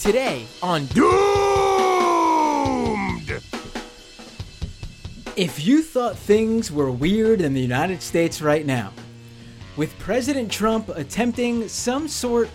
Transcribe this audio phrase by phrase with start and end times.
[0.00, 1.10] Today on Doomed!
[5.36, 8.94] If you thought things were weird in the United States right now,
[9.76, 12.48] with President Trump attempting some sort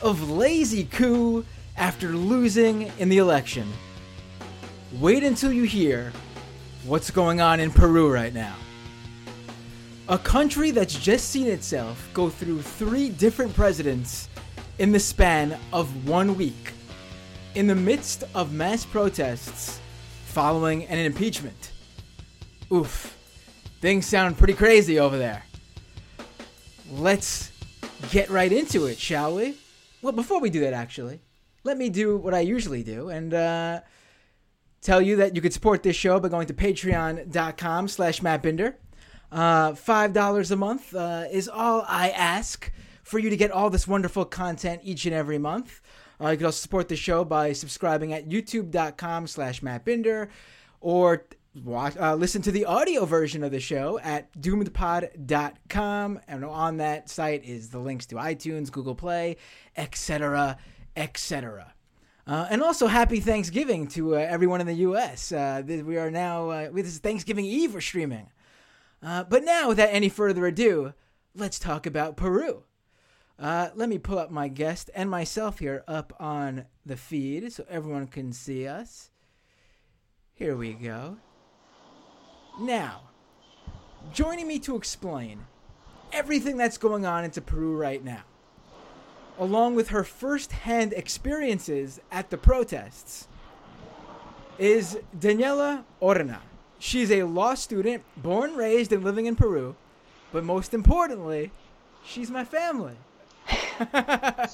[0.00, 1.44] of lazy coup
[1.76, 3.70] after losing in the election,
[4.98, 6.14] wait until you hear
[6.86, 8.56] what's going on in Peru right now.
[10.08, 14.30] A country that's just seen itself go through three different presidents
[14.78, 16.72] in the span of one week,
[17.56, 19.80] in the midst of mass protests
[20.26, 21.72] following an impeachment.
[22.70, 23.16] Oof,
[23.80, 25.42] things sound pretty crazy over there.
[26.92, 27.50] Let's
[28.10, 29.56] get right into it, shall we?
[30.02, 31.22] Well, before we do that, actually,
[31.64, 33.80] let me do what I usually do and uh,
[34.82, 38.74] tell you that you could support this show by going to patreon.com slash mattbinder.
[39.32, 42.70] Uh, $5 a month uh, is all I ask
[43.02, 45.80] for you to get all this wonderful content each and every month.
[46.20, 50.28] Uh, you can also support the show by subscribing at youtube.com slash mattbinder
[50.80, 51.26] or
[51.64, 56.20] watch, uh, listen to the audio version of the show at doomedpod.com.
[56.28, 59.36] And on that site is the links to iTunes, Google Play,
[59.76, 60.58] etc.,
[60.96, 61.72] etc.
[62.26, 65.30] Uh, and also, happy Thanksgiving to uh, everyone in the U.S.
[65.30, 68.30] Uh, we are now, uh, this is Thanksgiving Eve we're streaming.
[69.00, 70.92] Uh, but now, without any further ado,
[71.36, 72.64] let's talk about Peru.
[73.38, 77.64] Uh, let me pull up my guest and myself here up on the feed so
[77.68, 79.10] everyone can see us.
[80.34, 81.18] Here we go.
[82.58, 83.02] Now,
[84.12, 85.40] joining me to explain
[86.12, 88.22] everything that's going on into Peru right now,
[89.38, 93.28] along with her first hand experiences at the protests,
[94.58, 96.40] is Daniela Orna.
[96.78, 99.76] She's a law student, born, raised, and living in Peru,
[100.32, 101.50] but most importantly,
[102.02, 102.96] she's my family.
[103.80, 104.46] Uh,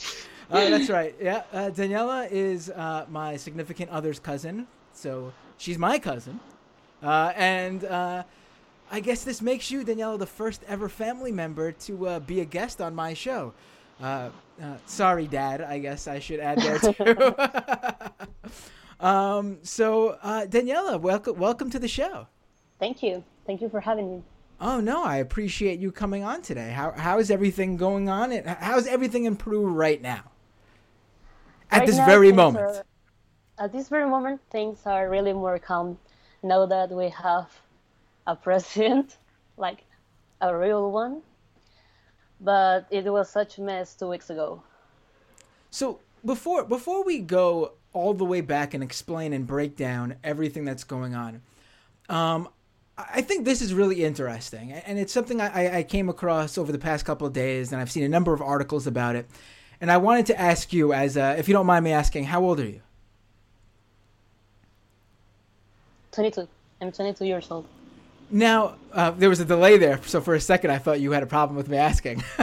[0.50, 1.14] that's right.
[1.20, 6.40] Yeah, uh, Daniela is uh, my significant other's cousin, so she's my cousin.
[7.02, 8.22] Uh, and uh,
[8.90, 12.44] I guess this makes you, Daniela, the first ever family member to uh, be a
[12.44, 13.52] guest on my show.
[14.86, 15.60] Sorry, Dad.
[15.62, 17.34] I guess I should add there too.
[19.04, 22.26] um, so, Daniela, welcome, welcome to the show.
[22.78, 23.24] Thank you.
[23.46, 24.22] Thank you for having me.
[24.62, 26.70] Oh no, I appreciate you coming on today.
[26.70, 28.30] How how is everything going on?
[28.32, 30.22] And how's everything in Peru right now?
[31.72, 32.58] At Right this now, very moment.
[32.60, 32.84] are-
[33.58, 35.98] at this very moment, things are really more calm
[36.42, 37.50] now that we have
[38.26, 39.18] a president,
[39.56, 39.84] like
[40.40, 41.22] a real one.
[42.40, 44.62] But it was such a mess two weeks ago.
[45.70, 50.64] So before before we go all the way back and explain and break down everything
[50.64, 51.42] that's going on,
[52.08, 52.48] um,
[52.98, 56.78] I think this is really interesting, and it's something I, I came across over the
[56.78, 59.26] past couple of days, and I've seen a number of articles about it.
[59.80, 62.42] And I wanted to ask you, as uh, if you don't mind me asking, how
[62.42, 62.82] old are you?
[66.12, 66.46] 22.
[66.80, 67.66] I'm 22 years old.
[68.30, 71.22] Now, uh, there was a delay there, so for a second I thought you had
[71.22, 72.22] a problem with me asking.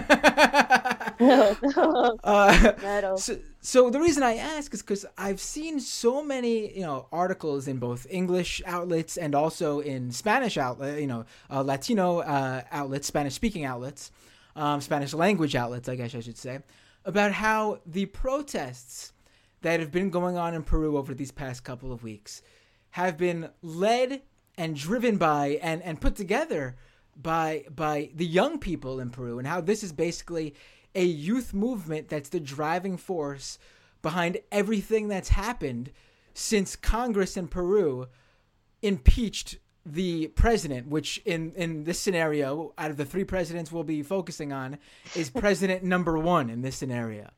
[1.30, 3.18] No, no, uh, not at all.
[3.18, 7.68] so, so the reason I ask is because I've seen so many, you know, articles
[7.68, 13.08] in both English outlets and also in Spanish outlet, you know, uh, Latino uh, outlets,
[13.08, 14.12] Spanish-speaking outlets,
[14.56, 16.60] um, Spanish language outlets, I guess I should say,
[17.04, 19.12] about how the protests
[19.62, 22.42] that have been going on in Peru over these past couple of weeks
[22.92, 24.22] have been led
[24.58, 26.78] and driven by and, and put together
[27.22, 30.56] by by the young people in Peru and how this is basically
[30.96, 33.58] a youth movement that's the driving force
[34.02, 35.92] behind everything that's happened
[36.34, 38.08] since Congress in Peru
[38.82, 44.04] impeached the president, which in, in this scenario, out of the three presidents we'll be
[44.04, 44.78] focusing on,
[45.16, 47.30] is president number one in this scenario.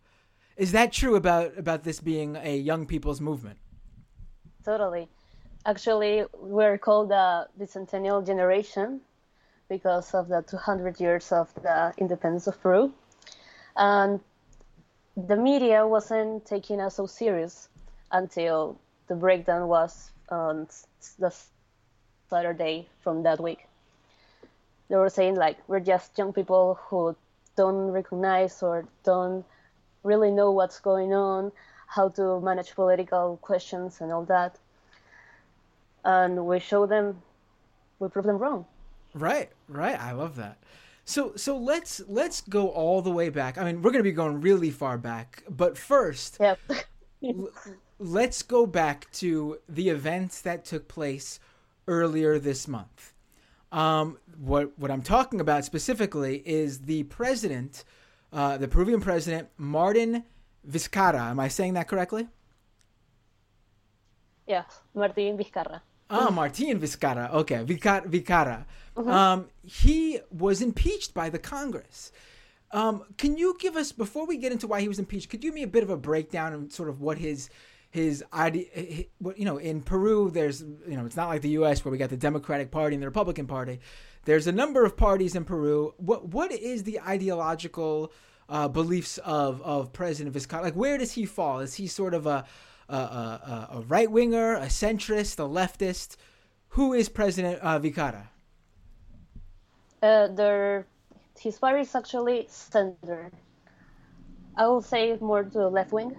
[0.57, 3.57] Is that true about, about this being a young people's movement?
[4.63, 5.09] Totally.
[5.66, 9.01] Actually, we're called the bicentennial generation
[9.69, 12.94] because of the 200 years of the independence of Peru.
[13.76, 14.20] And
[15.16, 17.70] the media wasn't taking us so serious
[18.12, 18.78] until
[19.08, 20.68] the breakdown was on
[21.20, 21.34] the
[22.29, 23.68] Saturday from that week.
[24.90, 27.16] They were saying like we're just young people who
[27.56, 29.46] don't recognize or don't
[30.03, 31.52] really know what's going on,
[31.88, 34.58] how to manage political questions and all that.
[36.03, 37.22] And we show them,
[38.00, 38.66] we prove them wrong.
[39.14, 40.00] Right, right.
[40.00, 40.58] I love that.
[41.06, 43.58] So so let's let's go all the way back.
[43.58, 46.59] I mean, we're going to be going really far back, but first, Yep.
[47.24, 47.50] l-
[48.00, 51.40] let's go back to the events that took place
[51.88, 53.14] earlier this month.
[53.72, 57.84] Um, what what I'm talking about specifically is the president,
[58.32, 60.24] uh, the Peruvian president Martin
[60.70, 61.32] Vizcarra.
[61.32, 62.28] Am I saying that correctly?
[64.48, 64.64] Yeah,
[64.94, 65.82] Martin Vizcarra.
[66.11, 67.31] Ah, Martin Vizcarra.
[67.31, 68.05] Okay, Vizcarra.
[68.05, 68.66] Vizcarra.
[68.97, 72.11] Um, he was impeached by the Congress.
[72.72, 75.29] Um, can you give us before we get into why he was impeached?
[75.29, 77.49] Could you give me a bit of a breakdown and sort of what his
[77.90, 78.66] his idea?
[79.19, 81.84] What you know, in Peru, there's you know, it's not like the U.S.
[81.84, 83.79] where we got the Democratic Party and the Republican Party.
[84.25, 85.93] There's a number of parties in Peru.
[85.97, 88.11] What what is the ideological
[88.49, 90.64] uh, beliefs of of President Vizcarra?
[90.64, 91.59] Like, where does he fall?
[91.59, 92.46] Is he sort of a
[92.96, 96.17] a, a, a right winger, a centrist, a leftist?
[96.70, 98.28] Who is President uh, Vizcarra?
[100.02, 100.28] Uh,
[101.40, 103.32] his party is actually center.
[104.55, 106.16] I will say more to the left wing,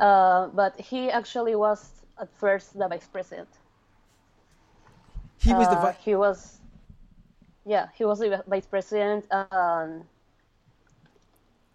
[0.00, 3.48] uh, but he actually was at first the vice president.
[5.38, 6.60] He was the Uh, he was,
[7.66, 10.04] yeah, he was the vice president um,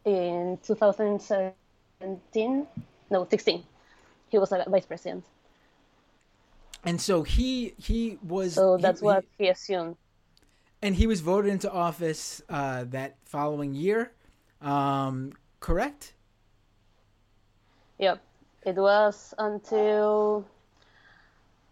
[0.06, 2.68] in 2017.
[3.10, 3.64] No, 16.
[4.30, 5.24] He was a vice president.
[6.84, 9.96] and so he he was So that's he- what he assumed.
[10.82, 14.12] and he was voted into office uh, that following year,
[14.62, 16.14] um, correct?
[18.00, 18.22] Yep.
[18.66, 20.46] It was until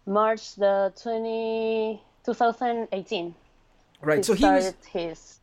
[0.06, 3.34] March the 20, 2018.
[4.00, 4.16] Right.
[4.18, 5.40] He so he was his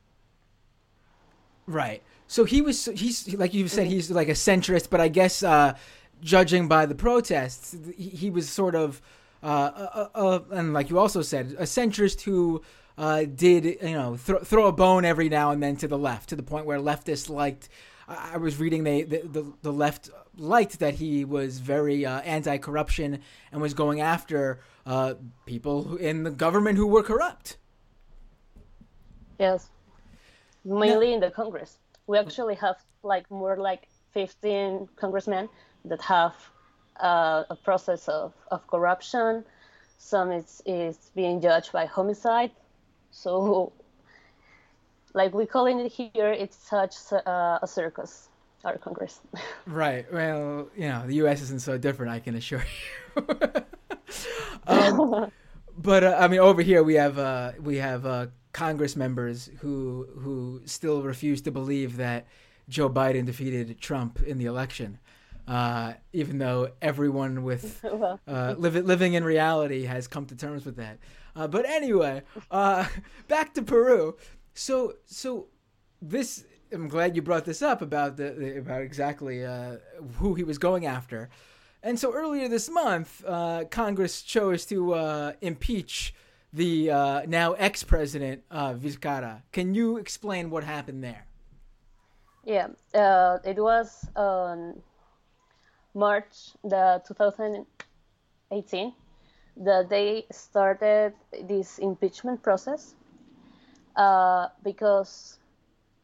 [1.68, 2.02] right.
[2.34, 5.76] So he was he's like you said he's like a centrist, but I guess uh,
[6.20, 9.04] judging by the protests, he, he was sort of
[9.44, 12.64] uh, uh, uh, and like you also said, a centrist who.
[12.96, 16.30] Uh, did you know throw throw a bone every now and then to the left
[16.30, 17.68] to the point where leftists liked
[18.08, 23.20] I was reading they the, the, the left liked that he was very uh, anti-corruption
[23.52, 25.16] and was going after uh,
[25.48, 27.58] people in the government who were corrupt.
[29.40, 29.70] yes,
[30.64, 31.80] mainly in the Congress.
[32.08, 35.50] We actually have like more like 15 congressmen
[35.86, 36.36] that have
[37.00, 39.44] uh, a process of, of corruption.
[39.98, 42.52] Some is is being judged by homicide.
[43.12, 43.72] So,
[45.14, 48.30] like we call it here, it's such uh, a circus.
[48.64, 49.20] Our Congress.
[49.68, 50.06] Right.
[50.12, 51.42] Well, you know, the U.S.
[51.42, 52.14] isn't so different.
[52.14, 52.64] I can assure
[53.18, 53.26] you.
[54.68, 55.32] um,
[55.78, 60.08] but uh, I mean, over here we have uh, we have uh, Congress members who
[60.20, 62.28] who still refuse to believe that
[62.70, 65.00] Joe Biden defeated Trump in the election,
[65.48, 67.84] uh, even though everyone with
[68.28, 71.00] uh, living in reality has come to terms with that.
[71.36, 72.22] Uh, but anyway,
[72.52, 72.86] uh,
[73.28, 74.16] back to Peru.
[74.54, 75.48] So so
[76.02, 79.78] this I'm glad you brought this up about the, the about exactly uh,
[80.18, 81.30] who he was going after.
[81.82, 86.14] And so earlier this month, uh, Congress chose to uh, impeach
[86.54, 89.42] the uh, now ex-president uh, Vizcarra.
[89.52, 91.26] Can you explain what happened there?
[92.46, 94.06] Yeah, uh, it was
[95.96, 98.94] March the 2018
[99.58, 101.14] that they started
[101.44, 102.96] this impeachment process
[103.96, 105.40] uh, because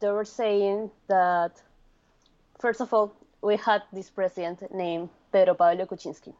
[0.00, 1.60] they were saying that
[2.60, 3.12] first of all
[3.42, 6.32] we had this president named Pedro Pablo Kuczynski.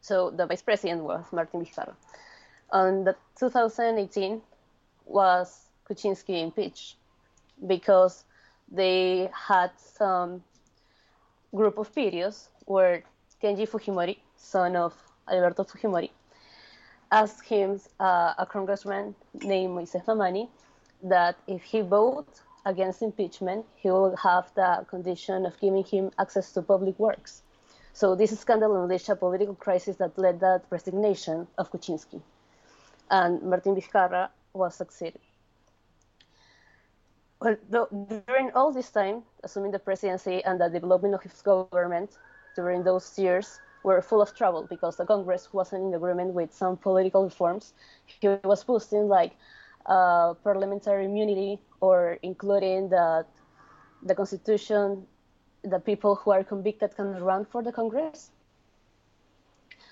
[0.00, 1.94] So the vice president was Martin Vizcarra.
[2.70, 4.40] On the 2018
[5.06, 6.96] was Kuczynski impeached
[7.66, 8.24] because
[8.70, 10.42] they had some
[11.54, 13.04] group of videos where
[13.42, 14.94] Kenji Fujimori, son of
[15.28, 16.10] Alberto Fujimori,
[17.12, 20.48] asked him, uh, a congressman named Moises Mamani,
[21.02, 26.52] that if he votes against impeachment, he will have the condition of giving him access
[26.52, 27.42] to public works.
[27.92, 32.20] So this scandal unleashed a political crisis that led to the resignation of Kuczynski.
[33.10, 35.20] And Martin Vizcarra was succeeded.
[37.40, 37.56] Well,
[38.26, 42.16] during all this time, assuming the presidency and the development of his government
[42.56, 46.76] during those years were full of trouble because the Congress wasn't in agreement with some
[46.76, 47.74] political reforms.
[48.06, 49.36] He was boosting like
[49.86, 53.26] uh, parliamentary immunity or including that
[54.02, 55.06] the Constitution,
[55.62, 58.30] the people who are convicted can run for the Congress.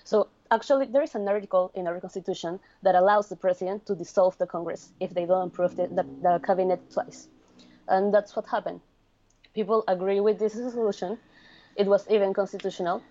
[0.03, 4.37] So actually, there is an article in our Constitution that allows the president to dissolve
[4.37, 7.27] the Congress if they don't approve the, the, the cabinet twice.
[7.87, 8.81] And that's what happened.
[9.53, 11.17] People agree with this resolution.
[11.75, 13.01] It was even constitutional.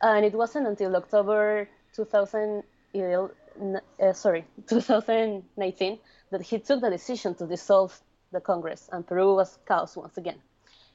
[0.00, 5.98] And it wasn't until October 2011, uh, sorry, 2019
[6.30, 8.00] that he took the decision to dissolve
[8.32, 10.38] the Congress, and Peru was chaos once again.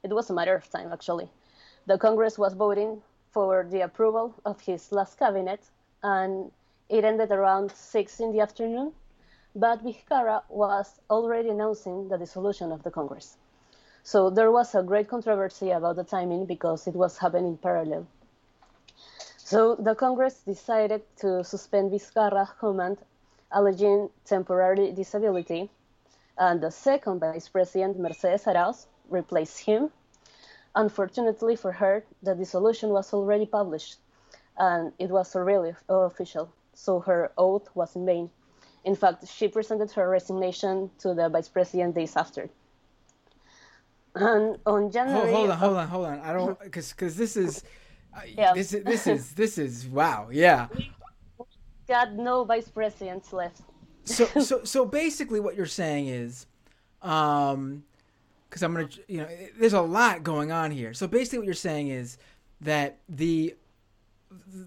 [0.04, 1.30] It was a matter of time, actually.
[1.86, 3.02] The Congress was voting
[3.38, 5.62] for the approval of his last cabinet,
[6.02, 6.52] and
[6.90, 8.92] it ended around 6 in the afternoon.
[9.56, 13.38] But Vizcarra was already announcing the dissolution of the Congress.
[14.02, 18.08] So there was a great controversy about the timing because it was happening parallel.
[19.38, 22.98] So the Congress decided to suspend Vizcarra's command,
[23.52, 25.70] alleging temporary disability,
[26.40, 29.92] and the second vice president, Mercedes Aráoz, replaced him.
[30.78, 33.98] Unfortunately for her, the dissolution was already published,
[34.58, 38.30] and it was already official, so her oath was in vain.
[38.86, 42.50] In fact, she presented her resignation to the vice president days after.
[44.16, 45.34] And on January.
[45.34, 46.20] Hold, hold on, hold on, hold on.
[46.22, 47.64] I don't because because this is.
[48.36, 48.54] Yeah.
[48.54, 50.68] This is this is this is wow yeah
[51.88, 53.62] got no vice presidents left.
[54.04, 56.46] so so so basically what you're saying is
[57.02, 57.84] um
[58.50, 59.28] because i'm gonna you know
[59.60, 62.18] there's a lot going on here so basically what you're saying is
[62.62, 63.56] that the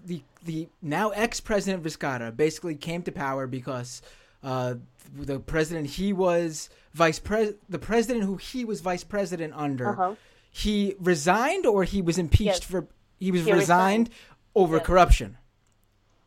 [0.05, 4.01] the the now ex-president Vizcarra basically came to power because
[4.43, 4.75] uh
[5.15, 10.15] the president he was vice pres the president who he was vice president under Uh-huh.
[10.49, 12.63] he resigned or he was impeached Yes.
[12.63, 12.87] for
[13.19, 14.09] he was He resigned resigned.
[14.55, 15.37] over corruption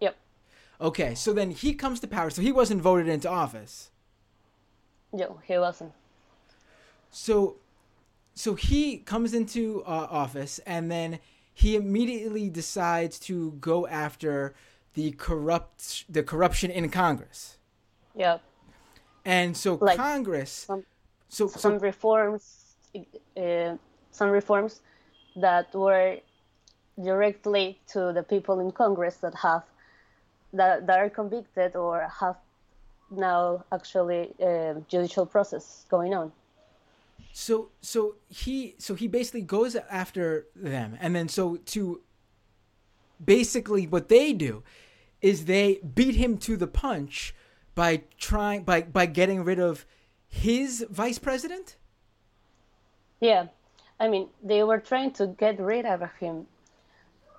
[0.00, 0.16] Yep.
[0.80, 3.90] okay so then he comes to power so he wasn't voted into office
[5.12, 5.92] No, he wasn't.
[7.14, 7.56] So,
[8.34, 11.20] so he comes into uh, office, and then
[11.54, 14.54] he immediately decides to go after
[14.94, 17.56] the corrupt, the corruption in Congress.
[18.16, 18.42] Yep.
[19.24, 20.84] And so Like Congress, some-
[21.28, 22.76] so Some so reforms,
[23.36, 23.76] uh,
[24.10, 24.82] some reforms
[25.36, 26.18] that were
[27.02, 29.64] directly to the people in Congress that have
[30.52, 32.36] that, that are convicted or have
[33.10, 36.30] now actually uh, judicial process going on.
[37.36, 42.00] So so he so he basically goes after them, and then so to
[43.22, 44.62] basically what they do
[45.20, 47.34] is they beat him to the punch
[47.74, 49.84] by trying by by getting rid of
[50.28, 51.76] his vice president.
[53.20, 53.48] Yeah,
[53.98, 56.46] I mean they were trying to get rid of him,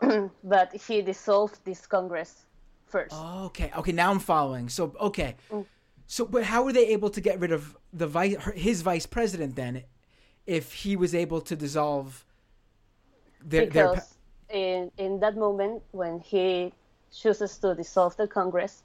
[0.43, 2.43] but he dissolved this Congress
[2.85, 3.15] first.
[3.15, 4.67] Okay, okay, now I'm following.
[4.67, 5.65] So, okay, Mm.
[6.07, 9.55] So but how were they able to get rid of the vice, his vice president
[9.55, 9.83] then,
[10.45, 12.25] if he was able to dissolve
[13.43, 13.89] their their?
[13.89, 14.15] because
[14.49, 16.71] in, in that moment when he
[17.11, 18.83] chooses to dissolve the Congress,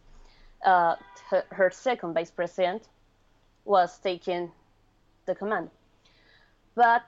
[0.64, 0.94] uh,
[1.28, 2.88] her, her second vice president
[3.64, 4.50] was taking
[5.26, 5.70] the command.
[6.74, 7.02] But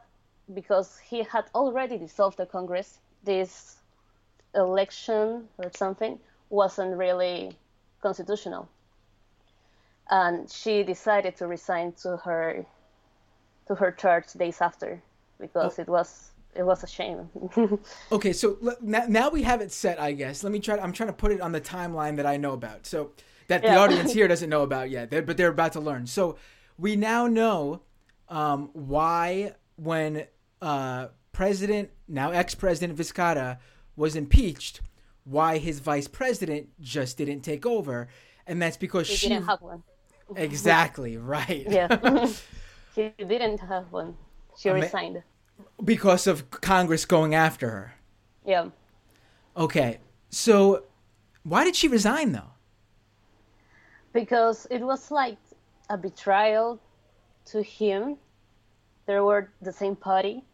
[0.53, 3.77] because he had already dissolved the Congress, this
[4.55, 6.19] election or something
[6.51, 7.57] wasn't really
[8.03, 8.69] constitutional.
[10.11, 12.67] And she decided to resign to her
[13.69, 15.01] to her church days after
[15.39, 17.29] because it was it was a shame.
[18.13, 20.45] Okay, so now, now we have it set, I guess.
[20.45, 20.79] Let me try.
[20.79, 23.13] I'm trying to put it on the timeline that I know about, so
[23.49, 26.07] that the audience here doesn't know about yet, but they're about to learn.
[26.07, 26.37] So
[26.79, 27.81] we now know
[28.29, 30.27] um, why when
[30.61, 33.59] uh, President, now ex-president Vizcarra,
[33.97, 34.81] was impeached,
[35.25, 38.09] why his vice president just didn't take over,
[38.47, 39.83] and that's because he she didn't have one.
[40.37, 41.67] Exactly right.
[41.69, 42.27] Yeah.
[42.95, 44.17] she didn't have one.
[44.57, 45.23] She Ama- resigned.
[45.85, 47.95] because of Congress going after her.
[48.47, 48.69] Yeah.
[49.57, 49.99] Okay,
[50.31, 50.85] so
[51.45, 52.53] why did she resign though?
[54.13, 55.39] Because it was like
[55.89, 56.81] a betrayal
[57.47, 58.17] to him.
[59.07, 60.45] They were the same party.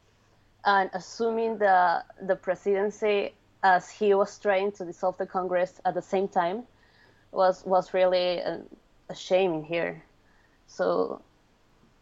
[0.65, 6.03] And assuming the the presidency as he was trying to dissolve the Congress at the
[6.03, 6.65] same time
[7.33, 8.61] was was really a,
[9.09, 10.03] a shame in here.
[10.67, 11.23] So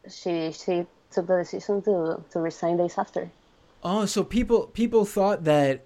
[0.09, 3.31] she she took the decision to, to resign days after.
[3.83, 5.85] Oh, so people people thought that.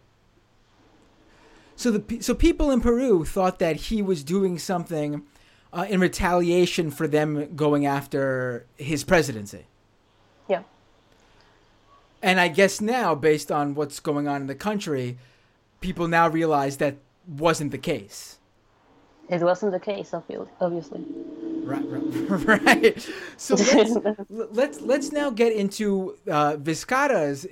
[1.77, 5.23] So the so people in Peru thought that he was doing something
[5.73, 9.67] uh, in retaliation for them going after his presidency.
[10.49, 10.63] Yeah.
[12.23, 15.17] And I guess now, based on what's going on in the country,
[15.81, 16.97] people now realize that
[17.27, 18.39] wasn't the case.
[19.31, 21.05] It wasn't the case, obvi- obviously.
[21.63, 23.09] Right, right, right.
[23.37, 23.97] So let's,
[24.29, 26.57] let's let's now get into uh,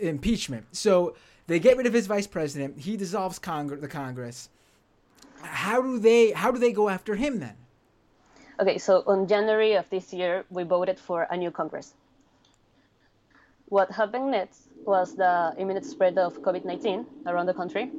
[0.00, 0.66] impeachment.
[0.73, 1.14] So
[1.47, 2.80] they get rid of his vice president.
[2.80, 4.49] He dissolves Congre- the Congress.
[5.42, 7.54] How do they how do they go after him then?
[8.58, 11.94] Okay, so on January of this year, we voted for a new Congress.
[13.66, 17.92] What happened next was the imminent spread of COVID 19 around the country.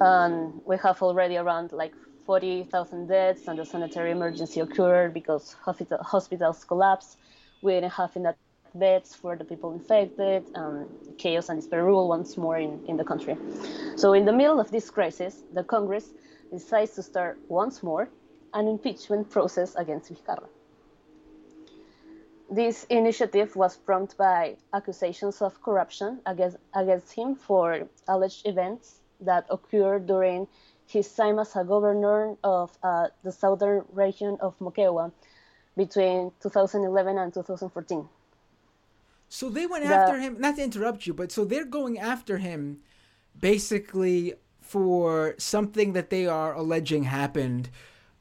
[0.00, 1.94] And we have already around like
[2.26, 7.18] 40,000 deaths, and the sanitary emergency occurred because hospital, hospitals collapsed.
[7.62, 8.36] We didn't have enough
[8.74, 13.04] beds for the people infected, and chaos and despair rule once more in, in the
[13.04, 13.36] country.
[13.96, 16.06] So, in the middle of this crisis, the Congress
[16.52, 18.08] decides to start once more
[18.54, 20.48] an impeachment process against Vizcarra.
[22.50, 29.46] This initiative was prompted by accusations of corruption against, against him for alleged events that
[29.50, 30.48] occurred during
[30.90, 35.12] his time as a governor of uh, the southern region of Moquegua
[35.76, 38.08] between 2011 and 2014.
[39.28, 42.38] So they went the, after him, not to interrupt you, but so they're going after
[42.38, 42.80] him
[43.38, 47.70] basically for something that they are alleging happened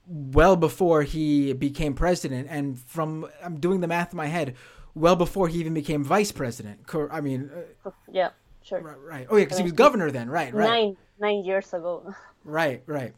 [0.05, 2.47] well before he became president.
[2.49, 4.55] And from, I'm doing the math in my head,
[4.93, 6.81] well before he even became vice president.
[7.11, 7.49] I mean,
[7.85, 8.29] uh, yeah,
[8.61, 8.81] sure.
[8.81, 8.99] Right.
[8.99, 9.27] right.
[9.29, 10.29] Oh, yeah, because he was governor then.
[10.29, 10.67] Right, right.
[10.67, 12.13] Nine, nine years ago.
[12.43, 13.13] Right, right.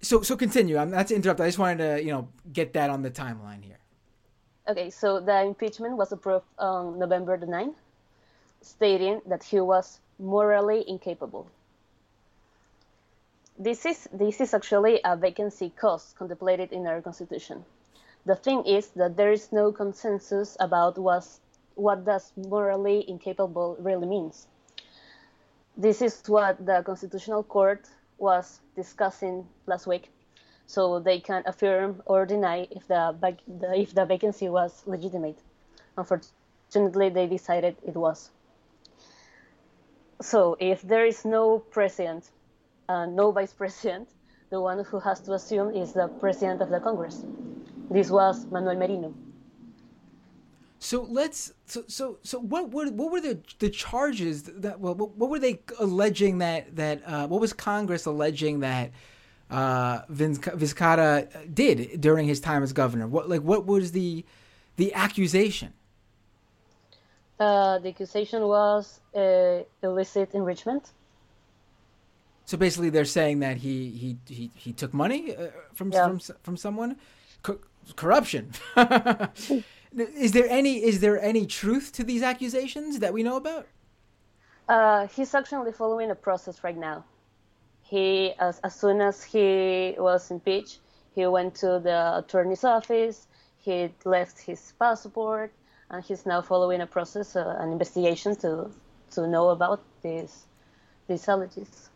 [0.00, 0.76] So, so continue.
[0.76, 1.40] I'm not to interrupt.
[1.40, 3.78] I just wanted to, you know, get that on the timeline here.
[4.68, 7.74] Okay, so the impeachment was approved on November the 9th,
[8.62, 11.48] stating that he was morally incapable.
[13.58, 17.64] This is, this is actually a vacancy cause contemplated in our constitution.
[18.26, 21.40] The thing is that there is no consensus about was,
[21.76, 24.48] what does morally incapable really means.
[25.76, 27.86] This is what the Constitutional Court
[28.18, 30.10] was discussing last week
[30.66, 33.14] so they can affirm or deny if the,
[33.74, 35.38] if the vacancy was legitimate.
[35.96, 38.30] Unfortunately, they decided it was.
[40.20, 42.30] So if there is no president,
[42.88, 44.08] uh, no vice president,
[44.50, 47.24] the one who has to assume is the president of the Congress.
[47.90, 49.14] This was Manuel Merino.
[50.78, 55.16] So let's so so so what were what were the the charges that well what,
[55.16, 58.90] what were they alleging that that uh, what was Congress alleging that
[59.50, 63.06] uh, Vizcarra did during his time as governor?
[63.06, 64.24] What like what was the
[64.76, 65.72] the accusation?
[67.38, 70.92] Uh, the accusation was uh, illicit enrichment.
[72.44, 76.06] So basically, they're saying that he he he, he took money uh, from yeah.
[76.06, 76.96] from from someone,
[77.42, 77.60] Co-
[77.96, 78.52] corruption.
[79.96, 83.66] is there any is there any truth to these accusations that we know about?
[84.68, 87.04] Uh, he's actually following a process right now
[87.88, 90.80] he as, as soon as he was impeached,
[91.14, 93.28] he went to the attorney's office.
[93.58, 95.52] He left his passport,
[95.90, 98.70] and he's now following a process, uh, an investigation to
[99.12, 100.46] to know about these
[101.06, 101.90] these allegations.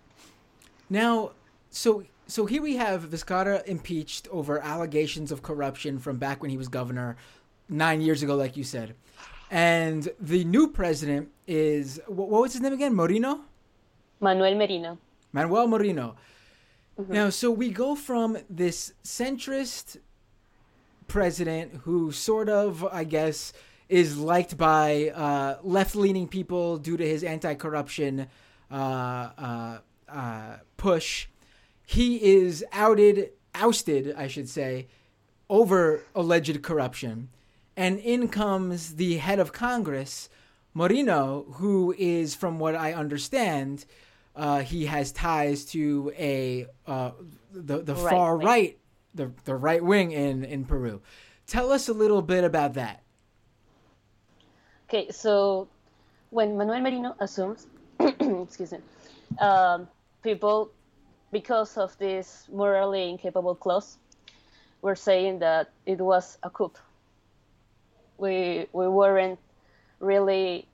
[0.88, 1.32] Now,
[1.70, 6.56] so so here we have Vizcarra impeached over allegations of corruption from back when he
[6.56, 7.16] was governor
[7.70, 8.94] nine years ago, like you said.
[9.50, 12.94] And the new president is what, what was his name again?
[12.94, 13.40] Moreno.
[14.20, 14.98] Manuel Merino.
[15.32, 16.16] Manuel Merino.
[17.00, 17.12] Mm-hmm.
[17.12, 19.96] Now, so we go from this centrist
[21.08, 23.52] president who sort of, I guess,
[23.88, 28.28] is liked by uh, left-leaning people due to his anti-corruption
[28.70, 29.78] uh, uh,
[30.08, 31.26] uh push.
[31.84, 34.86] He is outed, ousted, I should say,
[35.48, 37.30] over alleged corruption,
[37.80, 40.28] and in comes the head of Congress,
[40.74, 43.86] Moreno, who is, from what I understand,
[44.36, 47.12] uh, he has ties to a uh,
[47.50, 48.46] the the right far wing.
[48.46, 48.78] right,
[49.14, 51.00] the the right wing in in Peru.
[51.46, 53.02] Tell us a little bit about that.
[54.86, 55.66] Okay, so
[56.28, 57.66] when Manuel Merino assumes,
[57.98, 58.78] excuse me,
[59.40, 59.88] um,
[60.22, 60.70] people
[61.32, 63.96] because of this morally incapable clause,
[64.82, 66.72] were saying that it was a coup.
[68.20, 69.38] We we weren't
[70.00, 70.68] really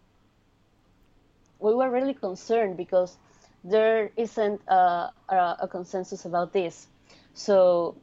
[1.61, 3.17] we were really concerned because
[3.65, 6.87] there isn't a, a, a consensus about this.
[7.35, 7.97] So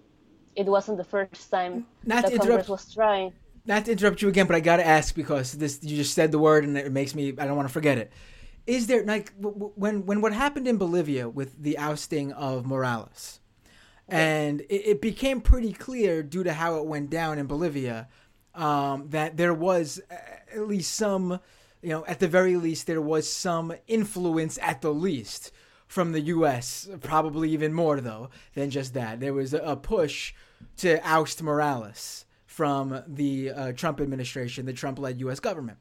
[0.56, 3.34] it wasn't the first time not that Congress was trying.
[3.66, 6.32] Not to interrupt you again, but I got to ask because this you just said
[6.32, 8.12] the word and it makes me I don't want to forget it.
[8.66, 13.40] Is there like when when what happened in Bolivia with the ousting of Morales,
[14.08, 18.08] and it, it became pretty clear due to how it went down in Bolivia
[18.56, 21.40] um, that there was at least some
[21.84, 25.52] you know, at the very least, there was some influence, at the least,
[25.86, 26.90] from the U.S.
[27.02, 29.20] Probably even more, though, than just that.
[29.20, 30.34] There was a push
[30.78, 35.42] to oust Morales from the uh, Trump administration, the Trump led U.S.
[35.42, 35.78] government.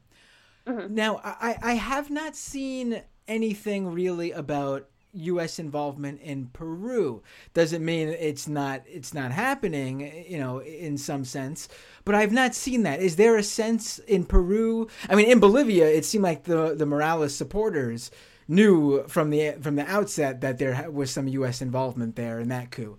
[0.67, 0.93] Mm-hmm.
[0.93, 5.59] Now, I, I have not seen anything really about U.S.
[5.59, 7.21] involvement in Peru.
[7.53, 11.67] Doesn't mean it's not it's not happening, you know, in some sense.
[12.05, 12.99] But I've not seen that.
[12.99, 14.87] Is there a sense in Peru?
[15.09, 18.11] I mean, in Bolivia, it seemed like the the Morales supporters
[18.47, 21.61] knew from the from the outset that there was some U.S.
[21.61, 22.97] involvement there in that coup.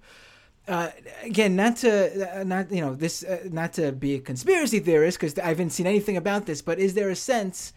[0.67, 0.91] Uh,
[1.23, 5.19] again, not to uh, not you know this uh, not to be a conspiracy theorist
[5.19, 7.75] because I haven't seen anything about this, but is there a sense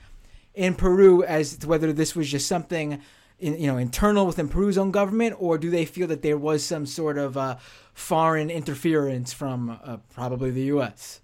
[0.53, 3.01] in Peru as to whether this was just something
[3.39, 6.63] in, you know internal within Peru's own government, or do they feel that there was
[6.63, 7.57] some sort of uh,
[7.93, 11.21] foreign interference from uh, probably the U.S.?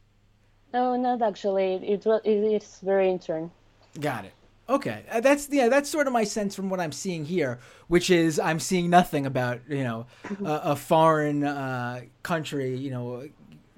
[0.73, 1.76] No, not actually.
[1.76, 3.52] It, it it's very internal.
[3.99, 4.34] Got it.
[4.69, 8.10] Okay, uh, that's yeah, that's sort of my sense from what I'm seeing here, which
[8.10, 10.06] is I'm seeing nothing about you know
[10.45, 13.28] a, a foreign uh, country you know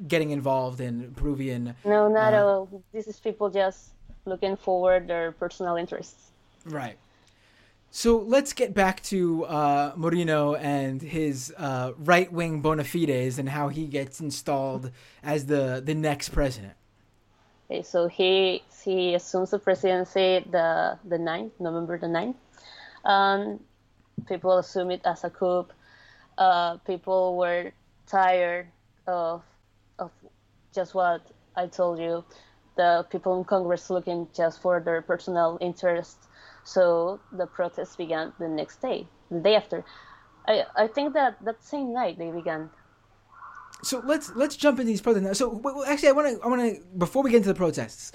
[0.07, 1.75] getting involved in Peruvian.
[1.85, 2.83] No, not uh, all.
[2.93, 3.93] This is people just
[4.25, 6.31] looking forward their personal interests.
[6.65, 6.97] Right.
[7.95, 9.95] So let's get back to uh,
[10.59, 14.91] and his uh, right wing bona fides and how he gets installed
[15.23, 16.73] as the, the next president.
[17.71, 22.35] Okay, so he he assumes the presidency the the 9th, November the 9th.
[23.05, 23.61] Um,
[24.27, 25.65] people assume it as a coup.
[26.37, 27.71] Uh, people were
[28.07, 28.67] tired
[29.07, 29.41] of
[29.99, 30.11] of
[30.73, 31.21] just what
[31.55, 32.25] I told you.
[32.75, 36.17] The people in Congress looking just for their personal interest.
[36.65, 39.85] So the protests began the next day, the day after.
[40.47, 42.69] I, I think that that same night they began
[43.85, 45.33] so let's let's jump into these protests now.
[45.33, 48.11] So well, actually, I want to I want to before we get into the protests,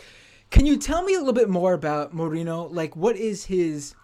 [0.50, 2.64] can you tell me a little bit more about Moreno?
[2.64, 3.94] Like, what is his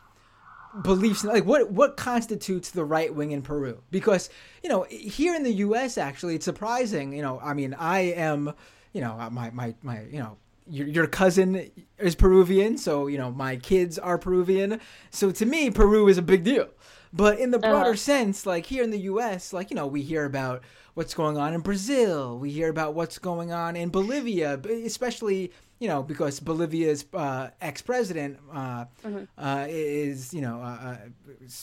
[0.82, 1.24] beliefs?
[1.24, 3.82] Like, what what constitutes the right wing in Peru?
[3.90, 4.30] Because
[4.62, 7.12] you know, here in the U.S., actually, it's surprising.
[7.12, 8.52] You know, I mean, I am,
[8.92, 10.36] you know, uh, my my my, you know.
[10.68, 14.80] Your, your cousin is Peruvian, so you know my kids are Peruvian.
[15.10, 16.68] So to me, Peru is a big deal.
[17.12, 17.96] But in the broader uh-huh.
[17.96, 20.62] sense, like here in the U.S., like you know, we hear about
[20.94, 22.38] what's going on in Brazil.
[22.38, 28.38] We hear about what's going on in Bolivia, especially you know because Bolivia's uh, ex-president
[28.52, 29.24] uh, mm-hmm.
[29.38, 30.98] uh, is you know a,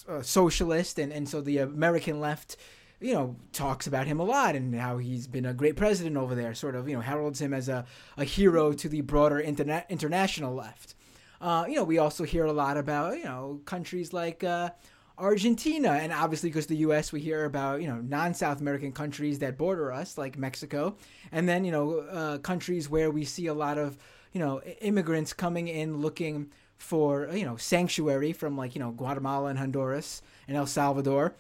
[0.08, 2.58] a socialist, and and so the American left
[3.04, 6.36] you know, talks about him a lot and how he's been a great president over
[6.36, 7.86] there, sort of, you know, heralds him as a,
[8.18, 10.96] a hero to the broader interna- international left.
[11.42, 14.70] Uh, you know, we also hear a lot about, you know, countries like uh,
[15.18, 17.12] Argentina, and obviously because the U.S.
[17.12, 20.96] we hear about you know non-South American countries that border us like Mexico,
[21.32, 23.98] and then you know uh, countries where we see a lot of
[24.32, 29.50] you know immigrants coming in looking for you know sanctuary from like you know Guatemala
[29.50, 31.36] and Honduras and El Salvador,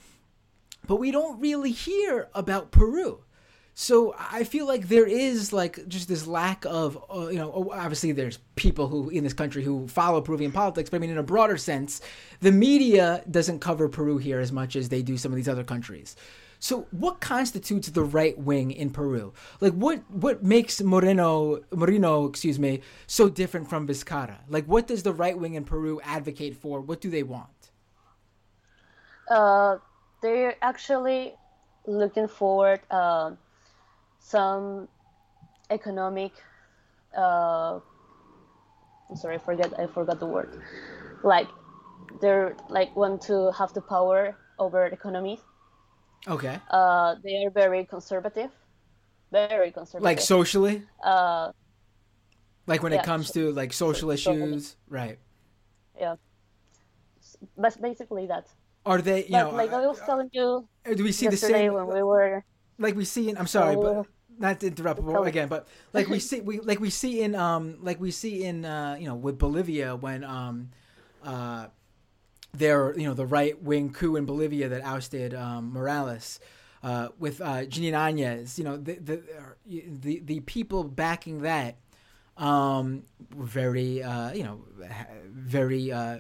[0.87, 3.23] but we don't really hear about Peru.
[3.75, 7.71] So I feel like there is like just this lack of, uh, you know, oh,
[7.71, 11.17] obviously there's people who in this country who follow Peruvian politics, but I mean in
[11.17, 11.99] a broader sense,
[12.39, 15.63] the media doesn't cover Peru here as much as they do some of these other
[15.63, 16.15] countries.
[16.59, 19.33] So what constitutes the right wing in Peru?
[19.59, 24.37] Like what what makes Moreno Moreno, excuse me, so different from Vizcarra?
[24.47, 26.79] Like what does the right wing in Peru advocate for?
[26.79, 27.49] What do they want?
[29.29, 29.77] Uh,
[30.23, 31.35] they're actually
[31.85, 32.79] looking forward.
[32.89, 33.31] Uh,
[34.19, 34.87] some
[35.69, 36.31] economic
[37.15, 37.79] uh,
[39.09, 40.61] I'm sorry, I forget I forgot the word.
[41.23, 41.47] Like
[42.21, 45.39] they're like want to have the power over the economy.
[46.27, 46.59] Okay.
[46.71, 48.49] Uh, they are very conservative,
[49.31, 50.03] very conservative.
[50.03, 50.83] Like socially.
[51.03, 51.51] Uh,
[52.65, 55.19] like when yeah, it comes to like social issues, right?
[55.99, 56.15] Yeah.
[57.57, 58.47] But basically that.
[58.85, 59.25] Are they?
[59.25, 60.67] You know, like I was telling you.
[60.95, 62.43] Do we see the same when we were?
[62.77, 63.37] Like we see in.
[63.37, 64.05] I'm sorry, but
[64.37, 67.99] not to interrupt again, but like we see we like we see in um like
[67.99, 70.69] we see in uh you know with Bolivia when um
[71.23, 71.67] uh
[72.53, 76.39] there you know the right wing coup in Bolivia that ousted um, Morales.
[76.83, 79.23] Uh, with uh, Jeanine Áñez, you know the, the
[79.65, 81.77] the the people backing that
[82.35, 84.65] um, very uh, you know
[85.29, 86.19] very uh,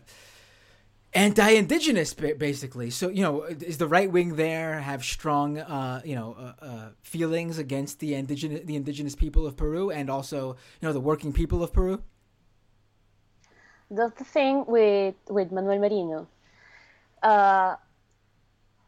[1.15, 2.89] anti-indigenous basically.
[2.89, 6.89] So you know is the right wing there have strong uh, you know uh, uh,
[7.01, 11.33] feelings against the indigenous the indigenous people of peru and also you know the working
[11.33, 12.01] people of peru?
[13.91, 16.27] That's the thing with with manuel merino.
[17.21, 17.75] Uh,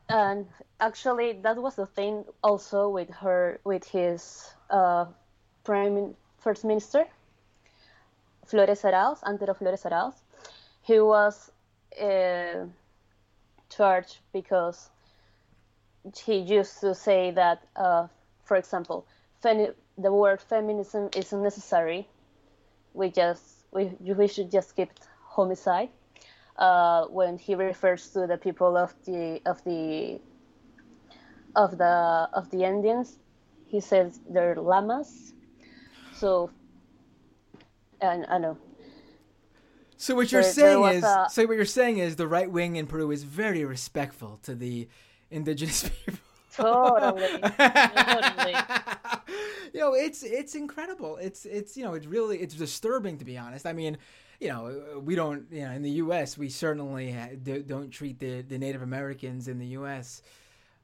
[0.10, 0.46] and
[0.80, 5.06] actually that was the thing also with her with his uh,
[5.64, 7.06] prime first minister
[8.46, 10.14] flores arauz antero flores arauz.
[10.82, 11.52] He was
[12.02, 12.66] uh,
[13.70, 14.90] church because
[16.26, 18.08] he used to say that, uh,
[18.44, 19.08] for example,
[19.42, 22.08] the word feminism isn't necessary.
[22.94, 24.92] We just we we should just skip
[25.24, 25.90] homicide.
[26.58, 30.20] Uh, when he refers to the people of the of the
[31.56, 33.20] of the of the Indians,
[33.68, 35.34] he says they're llamas.
[36.14, 36.50] So,
[38.02, 38.58] and I know
[39.98, 41.28] so what you're there, saying there is, a...
[41.30, 44.88] so what you're saying is, the right wing in Peru is very respectful to the
[45.32, 46.20] indigenous people.
[46.56, 47.28] Totally.
[47.40, 48.56] totally.
[49.74, 51.18] you know, it's it's incredible.
[51.18, 53.66] It's it's you know, it's really it's disturbing to be honest.
[53.66, 53.98] I mean,
[54.40, 56.38] you know, we don't you know in the U.S.
[56.38, 60.22] we certainly don't treat the the Native Americans in the U.S.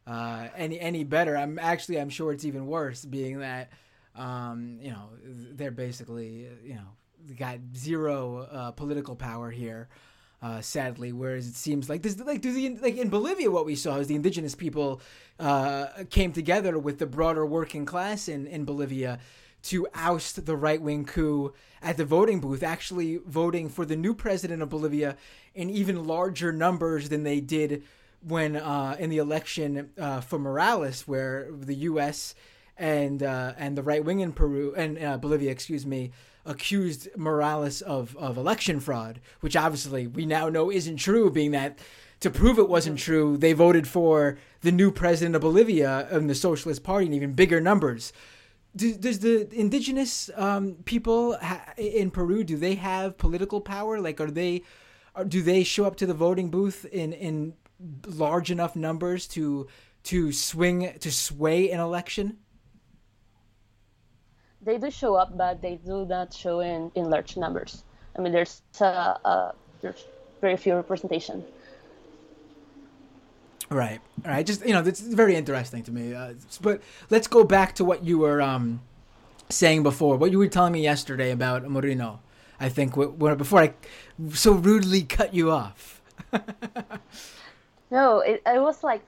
[0.06, 1.38] Uh, any any better.
[1.38, 3.72] I'm actually I'm sure it's even worse, being that
[4.16, 6.88] um, you know they're basically you know
[7.38, 9.88] got zero uh, political power here.
[10.42, 13.98] Uh, sadly, whereas it seems like this, like the like in Bolivia, what we saw
[13.98, 15.00] is the indigenous people
[15.40, 19.20] uh, came together with the broader working class in in Bolivia
[19.64, 24.14] to oust the right wing coup at the voting booth, actually voting for the new
[24.14, 25.16] president of Bolivia
[25.54, 27.84] in even larger numbers than they did
[28.28, 32.36] when uh, in the election uh, for Morales, where the U.S.
[32.78, 36.12] and uh, and the right wing in Peru and uh, Bolivia, excuse me,
[36.46, 41.80] accused Morales of, of election fraud, which obviously we now know isn't true, being that
[42.22, 46.36] to prove it wasn't true, they voted for the new president of Bolivia and the
[46.36, 48.14] Socialist Party in even bigger numbers.
[48.76, 54.00] Do, does the indigenous um, people ha- in Peru do they have political power?
[54.00, 54.62] Like, are they,
[55.28, 57.54] do they show up to the voting booth in in
[58.06, 59.68] large enough numbers to
[60.04, 62.38] to swing to sway an election?
[64.64, 67.84] They do show up, but they do not show in, in large numbers.
[68.16, 70.06] I mean, there's uh, uh, there's
[70.42, 71.44] very few representation.
[73.70, 74.46] Right, right.
[74.46, 76.14] Just you know, it's very interesting to me.
[76.14, 78.82] Uh, but let's go back to what you were um,
[79.50, 80.18] saying before.
[80.18, 82.20] What you were telling me yesterday about Moreno.
[82.60, 83.74] I think before I
[84.34, 86.02] so rudely cut you off.
[87.90, 89.02] no, it, it was like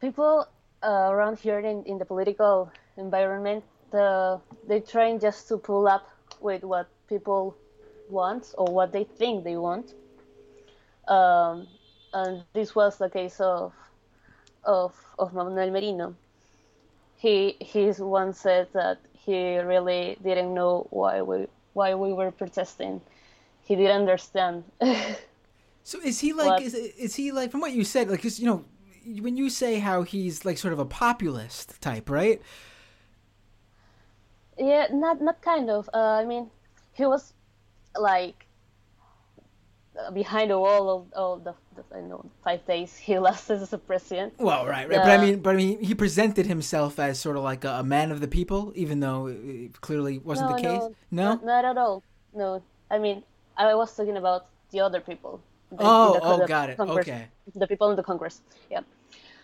[0.00, 0.48] people
[0.82, 6.08] uh, around here in, in the political environment the they're trying just to pull up
[6.40, 7.56] with what people
[8.08, 9.94] want or what they think they want.
[11.08, 11.66] Um,
[12.12, 13.72] and this was the case of
[14.64, 16.14] of of Manuel Merino.
[17.16, 23.00] He he's one said that he really didn't know why we why we were protesting.
[23.64, 24.64] He didn't understand.
[25.84, 28.46] so is he like is, is he like from what you said like cause, you
[28.46, 28.64] know
[29.20, 32.42] when you say how he's like sort of a populist type, right?
[34.58, 35.88] Yeah, not not kind of.
[35.92, 36.50] Uh, I mean,
[36.92, 37.32] he was
[37.98, 38.46] like
[40.12, 43.78] behind the wall of, of the, the, I know five days he lasted as a
[43.78, 44.34] president.
[44.38, 47.36] Well, right, right, uh, but I mean, but I mean, he presented himself as sort
[47.36, 50.62] of like a, a man of the people, even though it clearly wasn't no, the
[50.62, 50.82] case.
[50.82, 52.02] No, no, not, not, at all.
[52.34, 53.22] No, I mean,
[53.56, 55.40] I was talking about the other people.
[55.70, 56.76] The, oh, the, oh, got it.
[56.76, 57.26] Congress, okay.
[57.54, 58.40] The people in the Congress.
[58.70, 58.80] Yeah.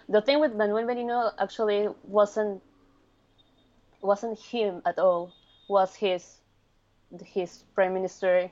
[0.09, 2.62] The thing with Manuel Merino actually wasn't
[4.03, 5.33] wasn't him at all.
[5.69, 6.38] Was his
[7.25, 8.51] his prime minister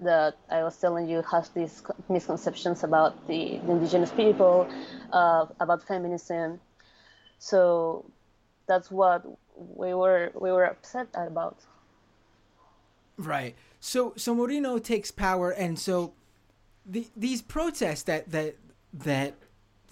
[0.00, 4.68] that I was telling you has these misconceptions about the, the indigenous people,
[5.12, 6.60] uh, about feminism.
[7.38, 8.04] So
[8.66, 9.24] that's what
[9.56, 11.58] we were we were upset about.
[13.16, 13.54] Right.
[13.80, 16.12] So so Moreno takes power, and so
[16.84, 18.56] the these protests that that
[18.92, 19.34] that